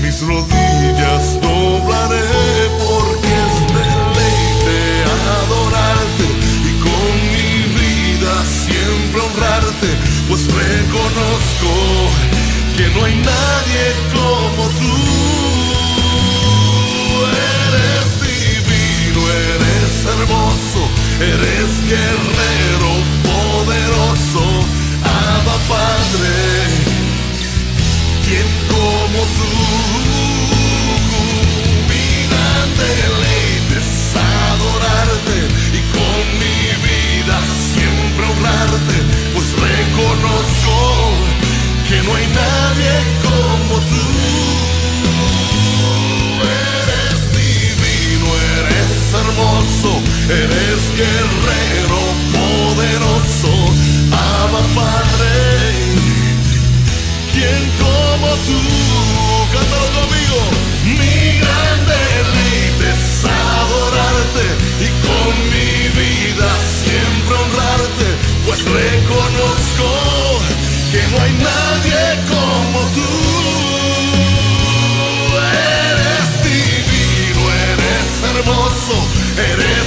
mis 0.03 0.21
rodillas 0.21 1.41
doblaré 1.41 2.29
porque 2.85 3.33
es 3.47 3.57
deleite 3.77 4.79
adorarte 5.41 6.27
y 6.69 6.73
con 6.87 7.11
mi 7.33 7.53
vida 7.79 8.33
siempre 8.65 9.21
honrarte, 9.21 9.89
pues 10.29 10.43
reconozco 10.47 11.71
que 12.77 12.89
no 12.95 13.05
hay 13.05 13.17
nadie 13.17 13.85
como 14.15 14.69
tú. 14.81 15.13
hermoso, 20.07 20.83
eres 21.21 21.71
guerrero 21.89 22.93
poderoso, 23.23 24.43
Quien 28.27 28.49
como 28.69 29.21
tú, 29.39 29.51
mi 31.89 32.07
gran 32.29 32.69
deleite 32.83 33.77
es 33.79 33.93
adorarte 34.17 35.39
y 35.73 35.81
con 35.97 36.23
mi 36.41 36.59
vida 36.87 37.37
siempre 37.75 38.25
honrarte, 38.27 38.97
pues 39.35 39.49
reconozco 39.53 40.77
que 41.89 41.97
no 42.03 42.15
hay 42.15 42.27
nadie 42.27 42.93
como 43.23 43.81
tú. 43.81 44.13
hermoso, 49.15 50.01
eres 50.29 50.83
guerrero 50.97 52.01
poderoso, 52.33 53.53
ama 54.11 54.61
Padre. 54.75 55.92
¿Quién 57.43 57.65
como 57.77 58.29
tú? 58.47 58.61
Cántalo 59.53 59.89
conmigo. 59.99 60.39
Mi 60.85 61.39
gran 61.41 61.79
deleite 61.91 62.87
es 62.95 63.25
adorarte 63.25 64.47
y 64.79 64.89
con 65.07 65.33
mi 65.53 65.73
vida 66.01 66.49
siempre 66.85 67.35
honrarte, 67.43 68.09
pues 68.47 68.63
reconozco 68.63 69.89
que 70.93 71.03
no 71.11 71.17
hay 71.21 71.33
nadie 71.33 72.03
como 72.31 72.81
tú. 72.95 73.33
hermoso, 78.39 78.97
eres 79.37 79.82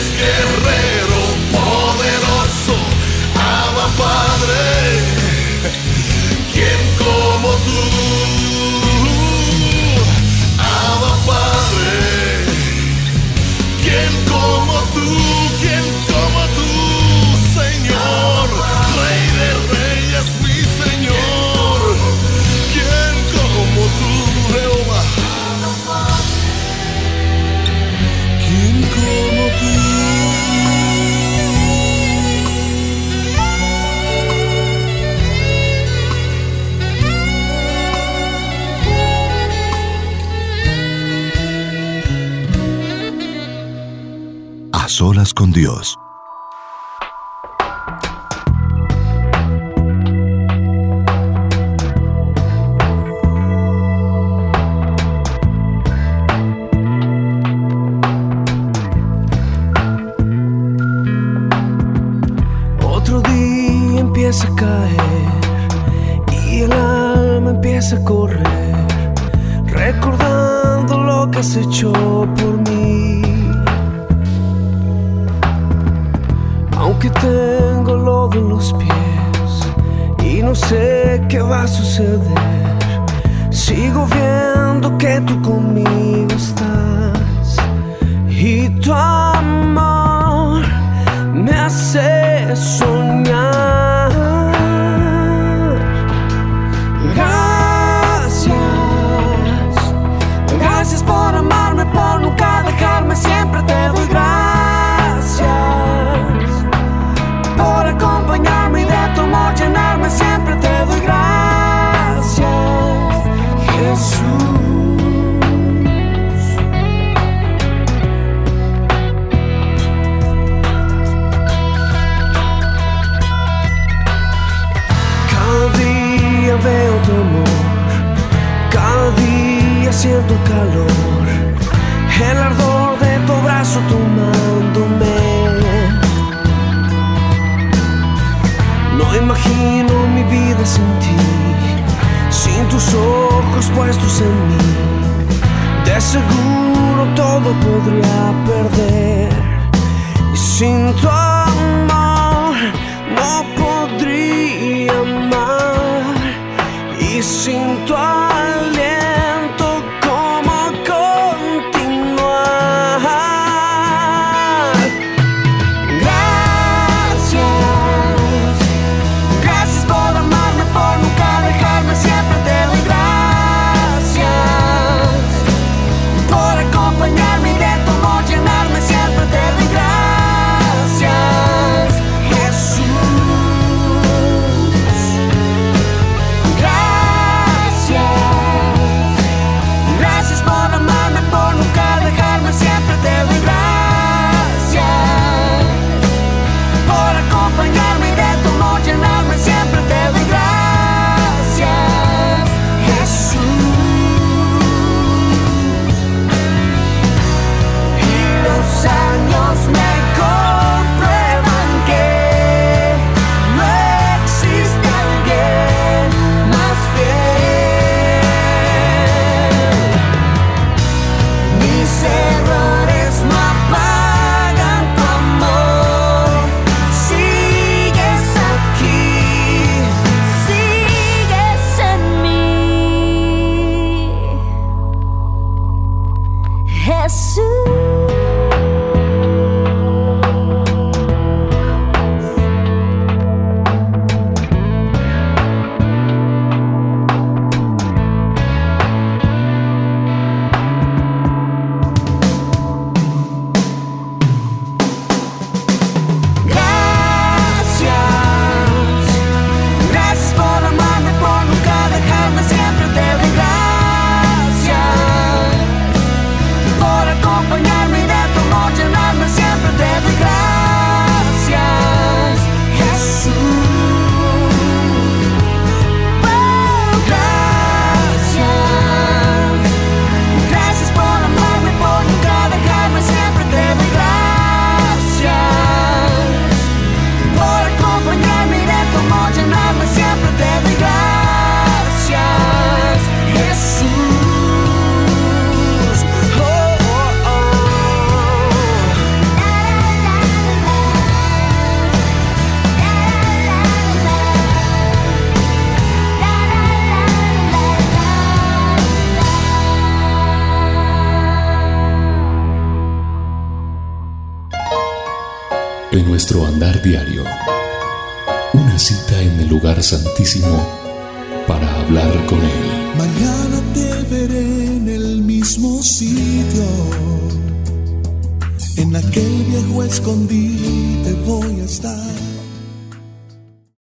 Dios. 45.56 45.98